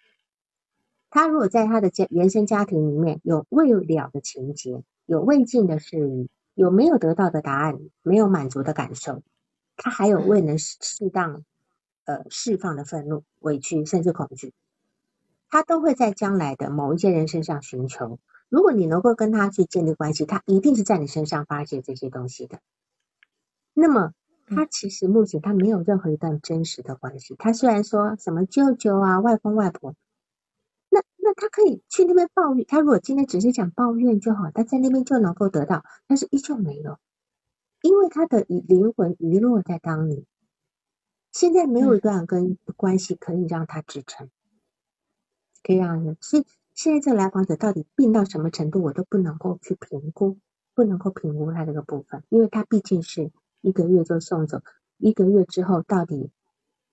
[1.11, 4.83] 他如果在他的家原生家庭里面有未了的情节。
[5.07, 9.23] 有未尽的事宜，有没有得到的答案，没有满足的感受，
[9.77, 11.45] 他还有未能适当
[12.05, 14.53] 呃释放的愤怒、委屈，甚至恐惧，
[15.49, 18.19] 他都会在将来的某一些人身上寻求。
[18.49, 22.59] 如果你能够跟他去建立关系，他一定是在你身上发现这些东西的。
[23.75, 24.13] 那么，
[24.47, 27.37] 他其实目前他没有任何一段真实的关系。
[27.39, 29.95] 他虽然说什么舅舅啊、外公外婆。
[31.29, 37.01] 那他可以去那边抱怨，他如果今天只是想抱怨就好，他在那边就能够得到，但是依旧没有，
[37.83, 40.25] 因为他的灵魂遗落在当年，
[41.33, 44.31] 现在没有一段跟关系可以让他支撑，
[45.65, 50.39] 可以让人，所以现在这个来访者到底病到什么程度，我都不能够去评估，
[50.77, 54.61] 不能够评估他这个部分，因为他毕竟是一个月就送走，
[54.97, 56.31] 一个月之后到底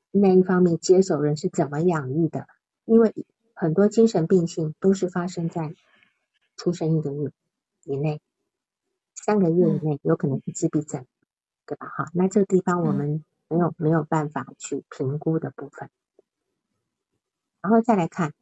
[0.09, 2.47] 那一方面接手人是怎么养育的，
[2.85, 3.13] 因为。
[3.63, 5.73] 很多精神病性都是发生在
[6.57, 7.31] 出生一个月
[7.85, 8.19] 以内，
[9.15, 11.05] 三个月以内有可能是自闭症，
[11.65, 11.87] 对吧？
[11.87, 15.89] 哈，那这个地方我们没有没有办法去评估的部分。
[17.61, 18.33] 然后再来看，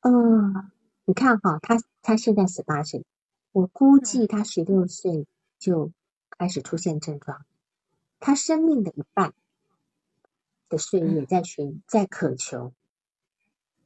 [0.00, 0.70] 嗯，
[1.04, 3.04] 你看哈，他他现在十八岁，
[3.52, 5.26] 我估计他十六岁
[5.58, 5.92] 就
[6.30, 7.44] 开始出现症状，
[8.18, 9.34] 他生命的一半
[10.70, 12.72] 的岁月在寻在渴求。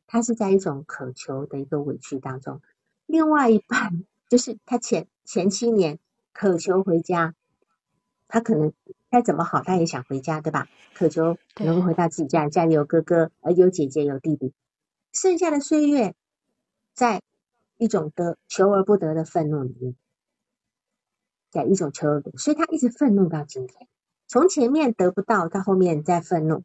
[0.09, 2.61] 他是在一种渴求的一个委屈当中；
[3.07, 6.01] 另外一半 就是他前前七年
[6.33, 7.37] 渴求回家，
[8.27, 8.73] 他可能
[9.11, 10.67] 再怎么好，他也想回家，对吧？
[10.95, 14.53] 渴求能够回到自己家，家里有哥哥，呃，有姐姐，有弟弟。
[15.13, 16.15] 剩下的岁月，
[16.95, 17.23] 在
[17.77, 19.95] 一种得求而不得的愤怒里面。
[21.51, 23.89] 在一种求而不得，所以他一直愤怒到今天。
[24.27, 26.59] 从前面得不到，到后面再愤怒；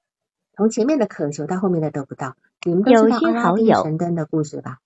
[0.56, 2.36] 从前面的渴求到后面的得不到。
[2.66, 4.80] 你们都知道阿拉丁神灯的故事吧？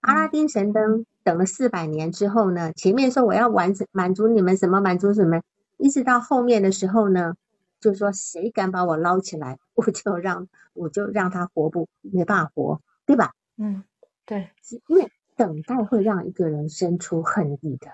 [0.00, 5.40] 阿拉丁神灯等了四百年之后呢，前面说我要完成满足你们什么满足什么，
[5.78, 7.34] 一直到后面的时候呢，
[7.80, 13.32] 就说谁敢把我捞起来，我就让我就让他活不没办法活，对吧？
[13.56, 13.82] 嗯，
[14.26, 14.50] 对，
[14.88, 17.92] 因为等待会让一个人生出恨意的。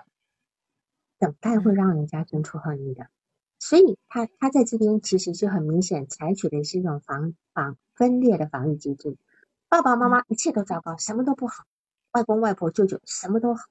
[1.17, 3.07] 等待会让人家生出恨意的，
[3.61, 9.17] 所以他他在这边其实就很明显采取的是一种防防分裂的防御机制。
[9.69, 11.63] 爸爸妈妈一切都糟糕，什么都不好；
[12.11, 13.65] 外公外婆舅舅什么都好。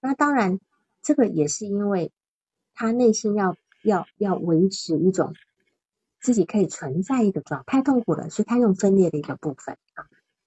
[0.00, 0.58] 那当然，
[1.00, 2.10] 这个也是因为
[2.74, 3.54] 他内心要
[3.84, 5.32] 要要维持一种
[6.20, 10.06] 自己可以存在一个状态，太痛苦了，所以他用分裂的一个部分啊。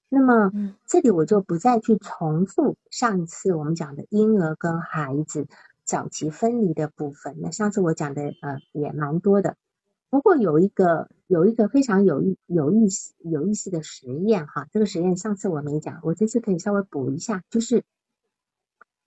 [0.10, 0.52] 那么
[0.86, 5.48] 这里我就不再去重复上一次我们讲的婴儿跟孩子。
[5.86, 9.56] 早期分离的部分，那上次我讲的呃也蛮多的，
[10.10, 17.84] 不过有一个有一个非常有意有意思有意思的实验哈，这个实验上次我没讲，我这次可以稍微补一下，就是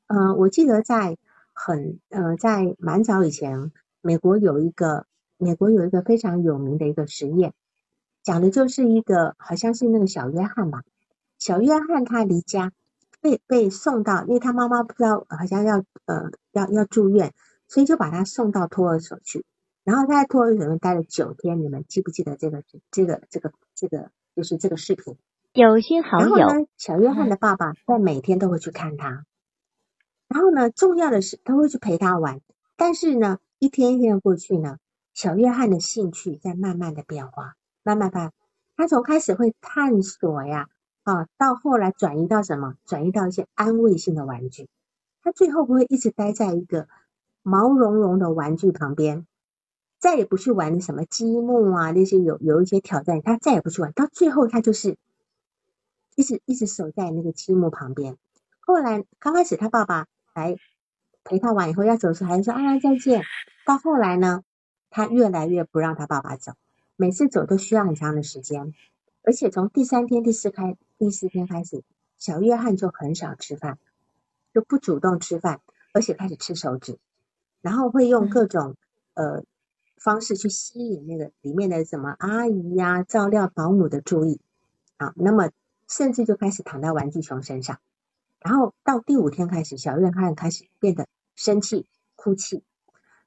[0.07, 1.19] 嗯，我记得在
[1.53, 5.07] 很呃在蛮早以前，美国有一个
[5.37, 7.55] 美国有一个非常有名的一个实验，
[8.23, 10.85] 讲的就是一个好像是那个小约翰吧，
[11.39, 12.73] 小约翰他离家。
[13.21, 17.35] 被被送到，因为他妈妈不知道，好像要呃要要住院，
[17.67, 19.45] 所以就把他送到托儿所去。
[19.85, 25.17] 然后他在托儿所里面待了九天，你们记不记得这个这个这个这个就是这个视频？
[25.53, 26.37] 有些好友。
[26.37, 29.25] 然后呢，小约翰的爸爸在每天都会去看他。
[30.29, 32.41] 然后呢，重要的是他会去陪他玩。
[32.77, 34.77] 但是呢，一天一天过去呢，
[35.15, 38.33] 小约翰的兴趣在慢慢的变化，慢慢慢，
[38.77, 40.69] 他从开始会探索呀。
[41.09, 42.75] 啊，到后来转移到什么？
[42.85, 44.69] 转移到一些安慰性的玩具。
[45.23, 46.87] 他最后不会一直待在一个
[47.43, 49.27] 毛茸茸的玩具旁边，
[49.99, 53.91] 再也不去玩什么积木啊那些有有一些挑战，他再也不去玩。
[53.93, 54.99] 到最后，他就是
[56.15, 58.19] 一直一直守在那个积木旁边。
[58.61, 60.57] 后来刚开始他爸爸来
[61.25, 63.23] 陪他玩以后要走时，还是说啊再见。
[63.65, 64.43] 到后来呢，
[64.91, 66.53] 他越来越不让他爸爸走，
[66.97, 68.75] 每次走都需要很长的时间。
[69.23, 71.85] 而且从第三天、第四开、第四天开始，
[72.19, 73.79] 小约翰就很少吃饭，
[74.53, 75.61] 就不主动吃饭，
[75.93, 76.99] 而且开始吃手指，
[77.61, 78.75] 然后会用各种
[79.15, 79.45] 呃
[79.97, 84.41] 方式去吸引那个里面的什么阿姨呀、照料保姆的注意
[84.97, 85.13] 啊。
[85.15, 85.51] 那么
[85.87, 87.79] 甚至就开始躺在玩具熊身上。
[88.41, 91.87] 然后到第五天开始，小约翰开始变得生气、
[92.17, 92.65] 哭泣。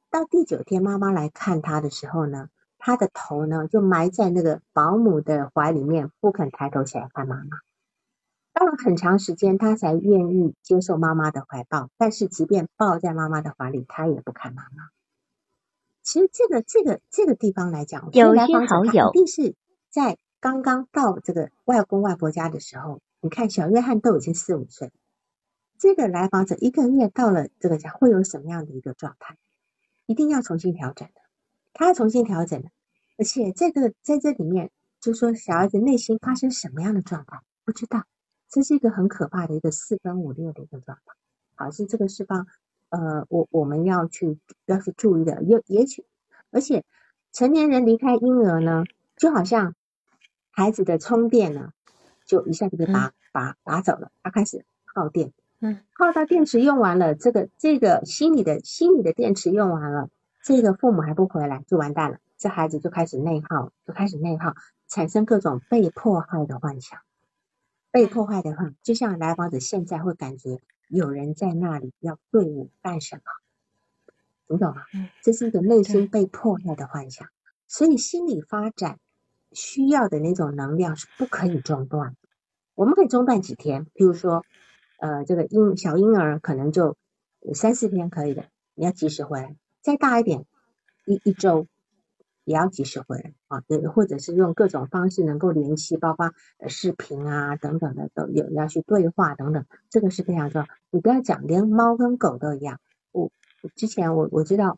[0.09, 2.49] 到第九天，妈妈来看他的时候呢？
[2.83, 7.59] 他的头呢，就埋在那个保姆的怀里面，不肯抬头起来看妈妈。
[8.53, 11.89] 到了很长时间，他才愿意接受妈妈的怀抱。
[11.97, 14.89] 但是，即便抱在妈妈的怀里，他也不看妈妈。
[16.01, 19.55] 其实，这个、这个、这个地方来讲，有些好友一定是
[19.89, 22.99] 在刚刚到这个外公外婆家的时候。
[23.21, 24.91] 你看，小约翰都已经四五岁，
[25.77, 29.37] 这个来访者一个月到了这个家，会有什么样的一个状态？
[30.07, 31.20] 一定要重新调整的。
[31.73, 32.69] 他要重新调整了，
[33.17, 38.03] 而且这个在这里面，就说小孩子内心发生什么样的状况，不知道，
[38.49, 41.15] 这是一个很可怕的一个四分五裂的一个状况。
[41.55, 42.45] 好，是这个释放，
[42.89, 46.05] 呃，我我们要去要去注意的，也也许，
[46.51, 46.83] 而且
[47.31, 48.83] 成年人离开婴儿呢，
[49.15, 49.73] 就好像
[50.49, 51.71] 孩子的充电呢，
[52.25, 60.09] 就一下子被拔拔拔走了，他开始耗电，嗯，耗到电池用完了，这个这个心理的心理的电池用完了。
[60.43, 64.55] 这个父母还不回来就完蛋了，这孩子就开始内耗，就开始内耗，
[64.87, 66.99] 产生各种被迫害的幻想。
[67.91, 73.21] 被迫害的话，就像来访者现在会感觉有人在那里要对我干什么，
[74.47, 74.83] 你懂吗？
[75.21, 77.27] 这是一个内心被迫害的幻想，
[77.67, 78.97] 所以心理发展
[79.51, 82.15] 需要的那种能量是不可以中断。
[82.73, 84.43] 我们可以中断几天，比如说，
[84.97, 86.95] 呃，这个婴小婴儿可能就
[87.53, 89.55] 三四天可以的，你要及时回来。
[89.81, 90.45] 再大一点，
[91.05, 91.67] 一一周
[92.43, 93.63] 也要几十回来啊，
[93.93, 96.31] 或者是用各种方式能够联系，包括
[96.67, 100.67] 视频啊等等的都有要去对话等等，这个是非常重要。
[100.91, 102.79] 你不要讲，连猫跟狗都一样。
[103.11, 103.31] 我
[103.75, 104.77] 之前我我知道，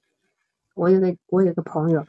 [0.73, 2.05] 我有个我有个朋友，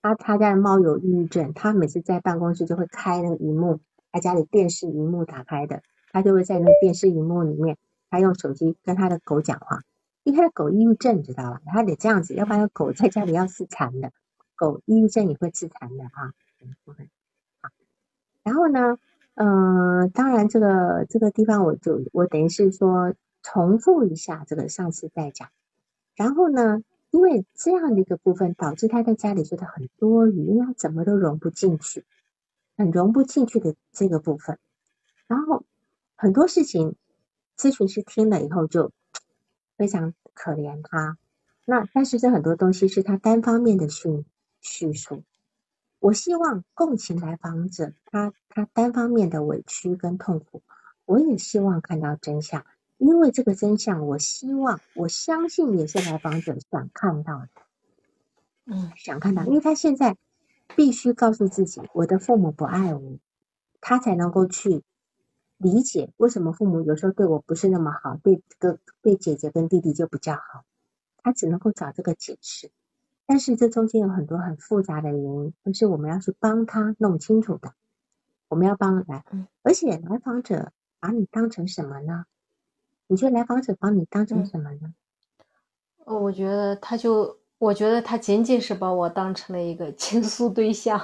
[0.00, 3.80] 他他家的猫有抑郁症，他每次在办公室就会开那个荧幕，
[4.10, 7.76] 他家里电视荧幕打开的，他就会在那个电视荧幕里面，
[8.10, 9.82] 他用手机跟他的狗讲话。
[10.24, 11.60] 因为他的狗抑郁症，知道吧？
[11.66, 14.12] 他得这样子，要不然狗在家里要自残的，
[14.54, 16.32] 狗抑郁症也会自残的啊。
[18.44, 18.98] 然后呢，
[19.34, 25.48] 嗯，当然这个这个地方我就我等于是说重复一下这个上次在讲。
[26.14, 32.04] 然后呢，因为这样的一个部分导致他在家里觉得很多余，因为他怎么都融不进去，
[32.76, 34.58] 很融不进去的这个部分。
[35.26, 35.64] 然后
[36.14, 36.94] 很多事情
[37.56, 38.92] 咨询师听了以后就。
[39.76, 41.18] 非常可怜他，
[41.64, 44.24] 那但是这很多东西是他单方面的叙
[44.60, 45.24] 叙述。
[45.98, 50.62] 我希望共情来访者，他他单方面的委屈跟痛苦，
[51.04, 52.64] 我也希望看到真相，
[52.98, 57.48] 因为这个真相，我希望我相信也是来访者想看到的，
[58.66, 60.16] 嗯，想看到，因为他现在
[60.74, 63.18] 必须告诉自己，我的父母不爱我，
[63.80, 64.82] 他才能够去。
[65.62, 70.64] 理解为什么父母有时候对我不是那么好，对哥、对姐姐跟弟弟就比较好，
[71.18, 72.72] 他只能够找这个解释。
[73.26, 77.74] 但是这中间有很多很复杂的原因，都是我们要去帮他弄清楚的。
[78.48, 79.24] 我们要帮来，
[79.62, 82.26] 而且来访者把你当成什么呢？
[83.06, 84.92] 你觉得来访者把你当成什么呢？
[86.04, 91.00] 哦，我觉得他就，我觉得他仅仅是把我当成了一个 倾诉对象，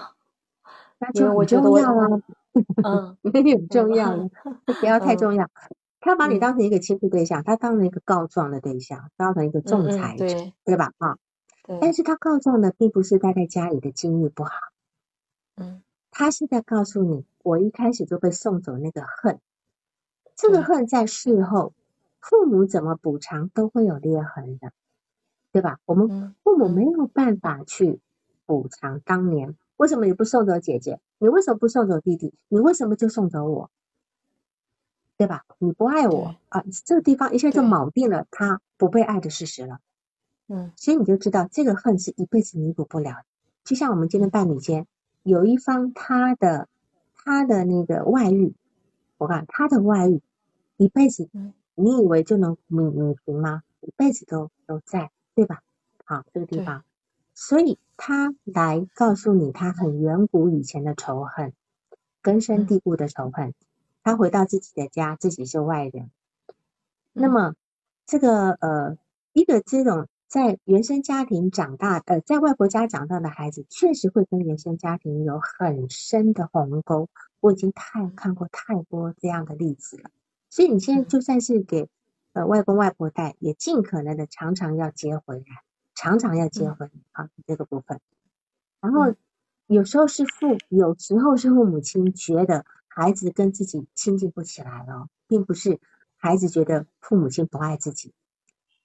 [0.99, 2.21] 那就我觉得我。
[2.85, 4.31] 嗯，很重要的，
[4.81, 5.49] 不要太重要。
[6.01, 10.27] 他把你当成一个倾诉对象，他当成一个告状的对象，当成一个仲裁者，
[10.65, 10.93] 对吧？
[10.99, 11.19] 啊，
[11.81, 14.53] 但是他告状的并不是待在家里的经历不好，
[15.57, 19.41] 嗯，他是在告诉你，我一开始就被送走那个恨，
[20.37, 21.73] 这个恨在事后，
[22.21, 24.71] 父母怎么补偿都会有裂痕的，
[25.53, 25.79] 对吧？
[25.85, 28.01] 我们父母没有办法去
[28.47, 29.57] 补偿当年。
[29.79, 31.01] 为什么你不送走姐姐？
[31.19, 32.35] 你为什么不送走弟弟？
[32.49, 33.71] 你为什么就送走我？
[35.17, 35.45] 对吧？
[35.59, 36.65] 你不爱我啊！
[36.85, 39.79] 这个地方一下就锚定了他不被爱的事实了。
[40.49, 43.23] 嗯，所以你就知道这个恨是一辈子弥补不了。
[43.65, 44.87] 就像我们今天伴侣间
[45.23, 46.69] 有一方他的
[47.15, 48.55] 他的那个外遇，
[49.17, 50.21] 我看他的外遇
[50.77, 51.29] 一辈子，
[51.77, 53.63] 你以为就能弥弥平吗？
[53.81, 55.63] 一辈子都都在，对吧？
[56.05, 56.85] 好，这个地方，
[57.33, 57.79] 所以。
[57.99, 61.53] 他来告诉你，他很远古以前的仇恨，
[62.23, 63.53] 根深蒂固的仇恨。
[64.05, 66.11] 他回到自己的家，自己是外人。
[67.13, 67.57] 那么，
[68.07, 68.97] 这个呃，
[69.33, 77.09] 一个这种在原生家庭长大，呃，在外婆家长大的孩子，确实会跟原生家庭有很深的鸿沟。
[77.41, 80.11] 我已经太看过太多这样的例子了。
[80.49, 81.89] 所以你现在就算是给
[82.33, 85.45] 呃外公外婆带，也尽可能的常常要接回来。
[85.99, 88.01] 常常要结婚啊，这个部分。
[88.81, 89.17] 然后
[89.67, 95.81] 有时候是父，有时候是父母亲觉得孩子跟自己亲近不起来了，并不是
[96.17, 98.13] 孩子觉得父母亲不爱自己。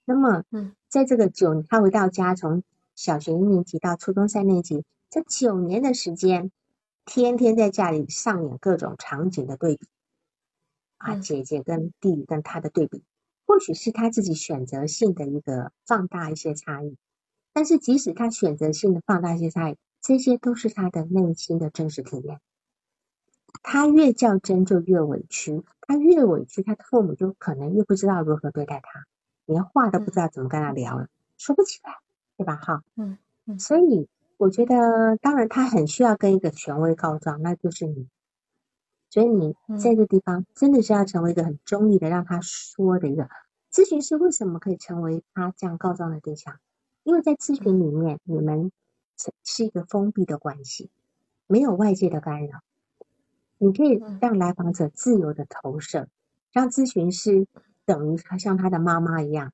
[0.06, 2.64] 那么，嗯，在这个九，他回到家，从
[2.96, 6.52] 小学一年级到初中三年级，这九年的时间，
[7.06, 9.88] 天天在家里上演各种场景的对比
[10.98, 13.04] 啊，姐姐跟弟弟跟他的对比。
[13.54, 16.98] 或许是他自己选择性的一个放大一些差异，
[17.54, 22.40] 但是即使他选择性的放大一些差异，这些都是他的内心的真实体验。
[23.62, 29.06] 他越较真就越委屈，他越委屈，他的父母就可能越不知道如何对待他，
[29.46, 31.08] 连话都不知道怎么跟他聊了，
[31.38, 32.00] 说不起来，
[32.38, 32.56] 对吧？
[32.56, 38.08] 哈，嗯嗯，所以我觉得，当然他很需要跟一个权威告状，那就是你。
[39.12, 43.30] 所以你在这地方真的是要成为一个很中立的，让他说的一个
[43.74, 44.16] 咨询师。
[44.16, 46.60] 为什么可以成为他这样告状的对象？
[47.02, 48.72] 因为在咨询里面，你们
[49.44, 50.92] 是一个封闭的关系，
[51.48, 52.60] 没有外界的干扰，
[53.58, 56.08] 你可以让来访者自由的投射，
[56.52, 57.48] 让咨询师
[57.84, 59.52] 等于他像他的妈妈一样，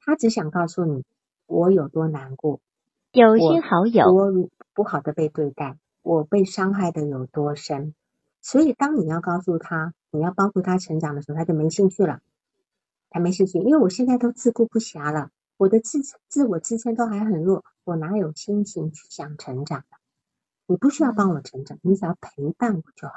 [0.00, 1.04] 他只想告诉你
[1.46, 2.60] 我有多难过，
[3.12, 7.94] 有心好友，我不好的被对待，我被伤害的有多深。
[8.42, 12.20] 所以，当你要告诉他，你要帮助他成长的时候，他就没兴趣了。
[13.10, 19.84] 他没兴趣，因为我现在都自顾不暇了，我的自自我支撑都还很弱，我哪有心情去想成长
[20.66, 23.14] 你不需要帮我成长，你只要陪伴我就好。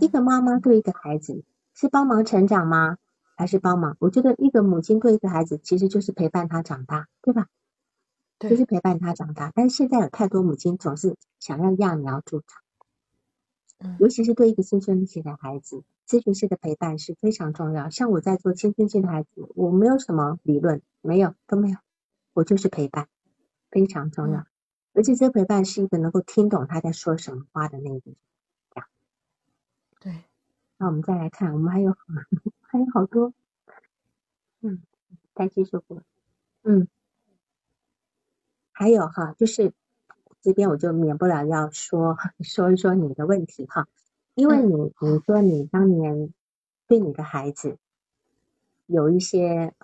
[0.00, 1.44] 一个妈妈对一个孩子
[1.74, 2.96] 是帮忙成长吗？
[3.36, 3.96] 还是帮忙？
[3.98, 7.48] 我觉得一个母亲对一个孩子其实就是陪伴他长大，对吧？
[8.38, 9.52] 就是陪伴他长大。
[9.54, 12.62] 但是现在有太多母亲总是想要揠苗助长。
[13.98, 17.90] 尤其是对一个青春期的孩子，咨询师的陪伴是非常重要。
[17.90, 21.76] 像我在做青春期的孩子，我没有什么理论，没有都没有，
[22.32, 23.08] 我就是陪伴，
[23.70, 24.46] 非常重要。
[24.92, 28.12] 而且这陪伴是一个能够听懂他在说什么话的那个。
[30.00, 30.24] 对。
[30.78, 31.96] 那我们再来看，我们还有
[32.60, 33.32] 还有好多，
[34.60, 34.82] 嗯，
[35.34, 36.02] 再继续过，
[36.64, 36.86] 嗯，
[38.72, 39.72] 还有哈，就是
[40.42, 43.88] 这边我就免不了要说 说一说你的问题哈，
[44.36, 46.32] 因为你你说你当年
[46.86, 47.76] 对你的孩子
[48.86, 49.74] 有一些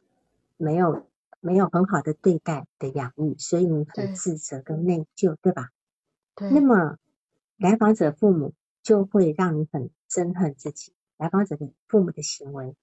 [0.56, 1.04] 没有。
[1.44, 5.70] 没有很好的对待的养育，所以你很自责跟内疚，对吧？
[6.36, 6.48] 对。
[6.52, 6.98] 那么
[7.56, 12.76] 来访者父母就会让你很憎恨自己，来访者的父母的行为。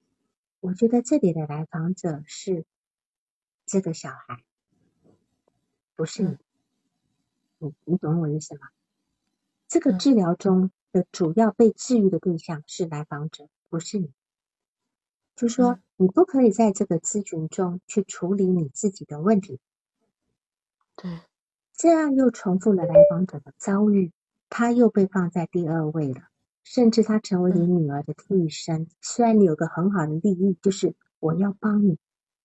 [0.60, 2.66] 我觉得这里的来访者是
[3.66, 4.44] 这个小孩，
[5.96, 6.38] 不是你。
[7.60, 8.68] 你你懂我意思吗？
[9.70, 14.11] 这个治疗中的主要被治愈的对象是来访者，不是你。
[15.36, 19.60] 就说你不可以在这个咨询中去处理你自己的问题，
[20.98, 21.22] 对，
[21.74, 24.11] 这样又重复了来访者的遭遇，
[24.49, 26.24] 他又被放在第二位了，
[26.66, 28.90] 甚至他成为你女儿的替身。
[28.99, 31.98] 虽然你有个很好的利益，就是我要帮你，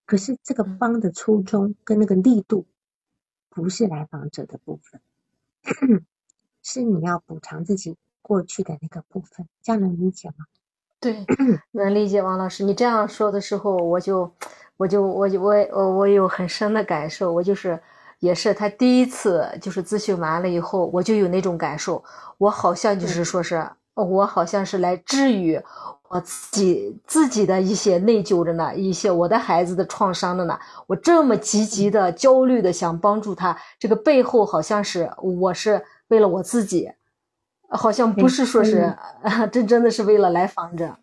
[0.06, 2.64] 可是这个帮的初衷跟那个力度，
[3.48, 5.00] 不是来访者的部分，
[6.62, 10.46] 是你要补偿自己过去的那个部分，这样能理解吗？
[10.98, 11.26] 对，
[11.72, 12.64] 能理解王老师。
[12.64, 14.32] 你这样说的时候，我就，
[14.78, 17.30] 我就，我就，我我我有很深的感受。
[17.30, 17.78] 我就是，
[18.20, 22.02] 也是他第一次就是咨询完了以后，我就有那种感受。
[22.38, 25.60] 我好像就是说是，我好像是来治愈
[26.08, 30.58] 我自己自己的一些内疚着呢，一些我的孩子的创伤的呢。
[30.86, 36.90] 我这么积极的、焦虑的想帮助他，这个背后好像是我是为了我自己。
[37.68, 38.96] 好像不是说是，
[39.50, 40.96] 这真的是为了来访者。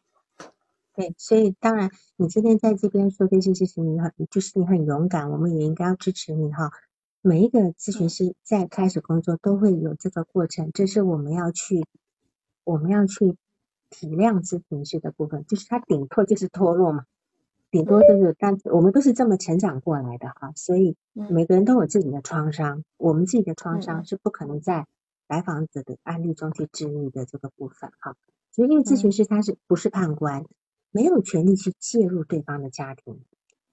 [0.93, 6.71] 对，所以当然，你今天在这边说这些事情，你很就是你很勇敢，我们也应该要支持你哈。
[7.21, 11.85] 每一个咨询师在开始工作都会有这个过程，这是我们要去
[12.65, 13.37] 我们要去
[13.89, 17.05] 体谅咨询师的部分，就是他顶破就是脱落嘛，
[17.71, 24.87] 顶多就是，但我们都是这么成长过来的哈，所以每个人都有自己的创伤，我们自己的创伤是不可能在。
[25.31, 28.17] 来访者的案例中去治愈的这个部分，哈，
[28.51, 30.43] 所以因为咨询师他是不是判官，
[30.91, 33.21] 没有权利去介入对方的家庭。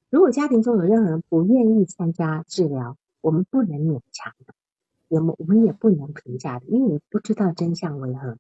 [0.09, 4.55] 如果家庭中有任何人不愿意参加治疗，我们不能勉强的，
[5.09, 8.39] 也我们也不能评价的，因为你不知道真相为何，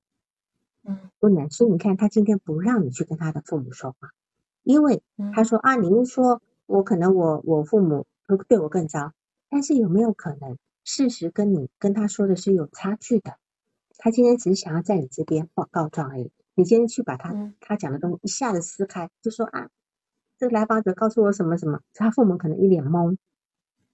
[0.85, 1.51] 嗯，不能。
[1.51, 4.11] 所以你看，他今天不让你去跟他的父母说话，
[4.63, 5.03] 因为
[5.35, 9.13] 他说啊，您说我可能我我父母会对我更糟，
[9.51, 10.57] 但是有没有可能？
[10.91, 13.37] 事实跟你跟他说的是有差距的，
[13.99, 16.33] 他今天只是想要在你这边报告状而已。
[16.55, 19.69] 你今天去把他他讲的东西一下子撕开，就说啊，
[20.39, 23.19] 这来访者告诉我什么什么，他父母可能一脸懵，是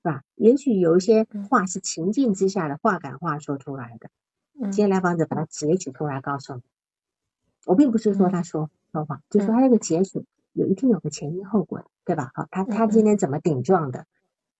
[0.02, 0.22] 吧？
[0.36, 4.08] 也许有一些话是情境之下的话感话说出来的。
[4.70, 6.62] 今天来访者把它截取出来告诉你，
[7.66, 12.30] 我并不是说他说说谎，就说他那个截取有一定有个前因后果的，对吧？
[12.34, 14.06] 好，他他今天怎么顶撞的？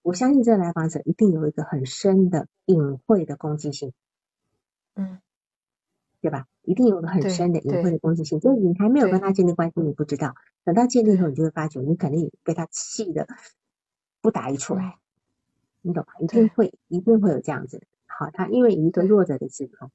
[0.05, 3.95] 我相信这个来访者一定有一个很深的隐晦的攻击性，
[4.97, 5.19] 嗯，
[6.21, 6.47] 对吧？
[6.61, 13.27] 一定有个很深的隐晦的攻击性，就是你还没有跟他建立关系，你不知道，等到建立以后，你就会发觉，你肯定被他气的
[14.21, 14.99] 不打一处来，
[15.81, 16.13] 你懂吗？
[16.21, 17.83] 一定会，一定会有这样子。
[18.07, 19.91] 好，他因为一个弱者的自控，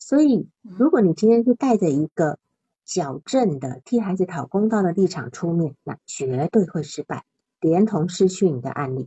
[0.00, 2.40] 所以如果你今天是带着一个
[2.84, 7.24] 矫正的、替孩子讨公道的立场出面，那绝对会失败，
[7.60, 9.06] 连同失去你的案例。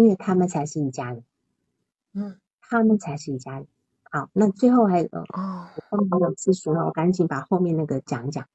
[0.00, 1.22] 因为他们才是一家人，
[2.14, 3.66] 嗯，他们才是一家人。
[4.10, 8.48] 好，那最后还有个哦，后面有次数了，我赶紧把后面那个讲一讲。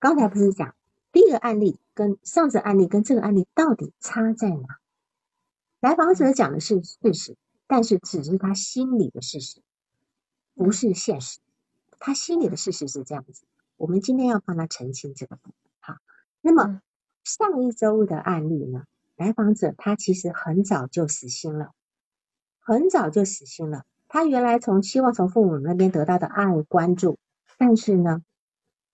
[0.00, 0.74] 刚才不是讲
[1.12, 4.80] 第一个案例跟上次案例跟这个案例到底差在哪？
[5.78, 7.36] 来访者讲的是事实，
[7.68, 9.62] 但是只是他心里的事实，
[10.54, 11.38] 不是现实。
[12.00, 13.44] 他心里的事实是这样子，
[13.76, 15.54] 我们今天要帮他澄清这个部分。
[15.78, 15.98] 好，
[16.40, 16.82] 那么
[17.22, 18.86] 上一周的案例呢？
[19.20, 21.72] 来访者他其实很早就死心了，
[22.58, 23.84] 很早就死心了。
[24.08, 27.18] 他原来从希望从父母那边得到的爱关注，
[27.58, 28.22] 但是呢，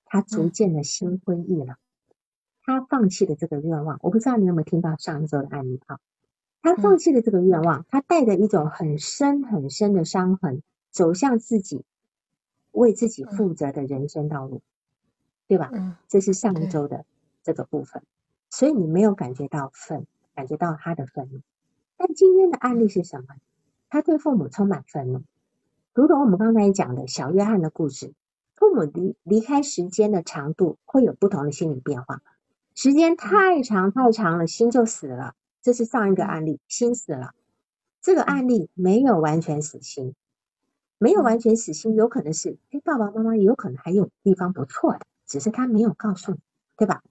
[0.04, 1.76] 他逐渐的心灰意冷，
[2.64, 4.00] 他放弃了这个愿望。
[4.02, 6.00] 我不知道你有没有听到上一周的案例啊？
[6.60, 11.84] 他放弃了这个愿望，他带着一种很深很深的伤痕，走向自己
[12.72, 14.60] 为自己负责的人生道路，
[15.46, 15.70] 对吧？
[15.72, 17.04] 嗯，这是上一周的
[17.44, 18.02] 这个部分，
[18.50, 20.04] 所以你没有感觉到愤。
[20.36, 21.40] 感觉到他的愤怒，
[21.96, 23.34] 但今天的案例是什么？
[23.88, 25.22] 他对父母充满愤怒，
[25.94, 28.12] 如同我们刚才讲的小约翰的故事，
[28.54, 32.20] 父母离离开时间的长度会有不同的心理变化，
[32.74, 35.34] 时间太长太长了，心就死了。
[35.62, 37.32] 这是上一个案例，心死了。
[38.02, 40.14] 这个案例没有完全死心，
[40.98, 46.38] 没有完全死心，有可能是哎，爸爸妈妈有可能还有地方不错的，只是他没有告诉你，
[46.76, 47.02] 对吧？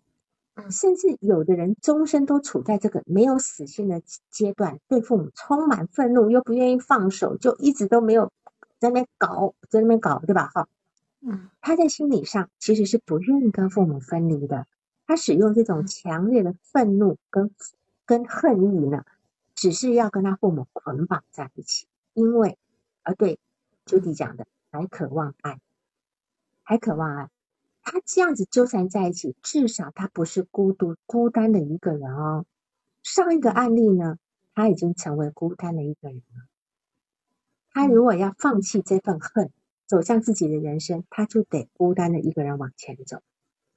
[0.71, 8.31] 甚至有的人终身都处在这个没有死心的阶段，对父母充满愤怒，又不愿意放手，就一直都没有
[8.79, 10.49] 在那边搞，在那边搞，对吧？
[10.53, 10.67] 哈，
[11.21, 14.65] 嗯，他在心理上其实是不愿意跟父母分离的，
[15.05, 17.51] 他使用这种强烈的愤怒跟
[18.05, 19.03] 跟恨意呢，
[19.55, 22.57] 只是要跟他父母捆绑在一起，因为，
[23.03, 23.39] 啊，对，
[23.85, 25.59] 朱迪讲的，还渴望爱，
[26.63, 27.29] 还渴望爱。
[27.85, 32.45] 他这样子纠缠在一起，至少他不是孤独孤单的一个人哦。
[33.03, 34.17] 上一个案例呢，
[34.55, 36.47] 他已经成为孤单的一个人了。
[37.71, 39.51] 他如果要放弃这份恨，
[39.85, 43.21] 走向自己的人生，他就得孤单的一个人往前走。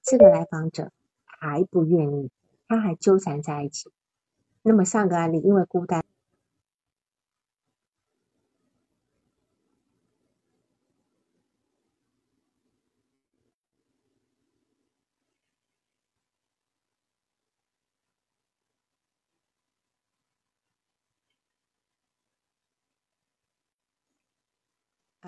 [0.02, 0.90] 这个来访者
[1.26, 2.30] 还不愿意，
[2.66, 3.90] 他还纠缠在一起。
[4.62, 6.02] 那么上个案例因为孤单。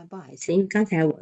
[0.06, 1.20] 不好意思，因为刚才我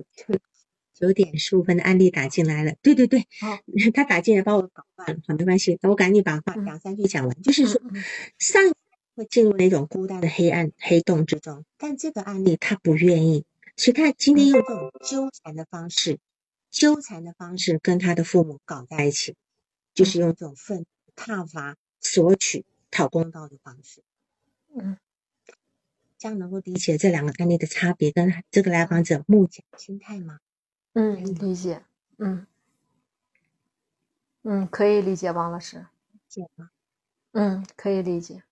[0.95, 2.75] 九点十五分的案例打进来了。
[2.83, 3.27] 对对对，
[3.95, 5.21] 他打进来把我搞乱了。
[5.27, 7.43] 好，没关系，那我赶紧把话两三句讲完。
[7.43, 7.81] 就是说，
[8.39, 8.63] 上
[9.15, 13.45] 会进入那种孤单的黑暗黑洞之中，但这个案例他不愿意，
[13.77, 16.19] 所以他今天用这种纠缠的方式，
[16.71, 19.37] 纠缠的方式跟他的父母搞在一起，
[19.95, 20.85] 就是用这种愤、
[21.15, 24.03] 挞伐、索取、讨公道的方式。
[24.75, 24.97] 嗯。
[26.19, 30.41] 这样能够理解这两个案例的差别跟这个来访者目前心态吗？
[30.95, 31.83] 嗯，理解。
[32.19, 32.47] 嗯，
[34.43, 35.87] 嗯，可以理解，王老师。
[36.11, 36.71] 理解吗？
[37.33, 38.43] 嗯，可以理解。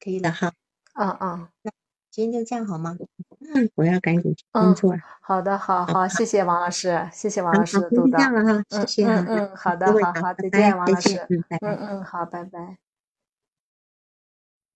[0.00, 0.52] 可以的哈。
[0.94, 1.70] 啊啊，那
[2.10, 2.96] 今天就这样好吗？
[3.40, 5.00] 嗯，我要赶紧去工作了。
[5.20, 8.16] 好的，好好，谢谢王老师，谢谢王老师的督导。
[8.18, 9.06] 这样了哈，谢谢。
[9.06, 11.26] 嗯嗯，好的，好好，再见，王老师。
[11.28, 12.78] 嗯嗯，好，拜拜。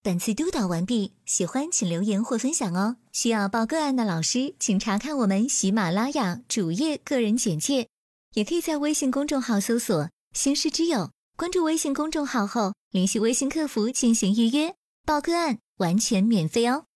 [0.09, 2.97] 本次督导完毕，喜欢请留言或分享哦。
[3.12, 7.89] 需要报个案的老师，请查看我们喜马拉雅主页个人简介，
[8.32, 14.74] 也可以在微信公众号搜索“新师之友”，关注微信公众号后联系微信客服进行预约
[15.05, 16.86] 报个案，完全免费哦。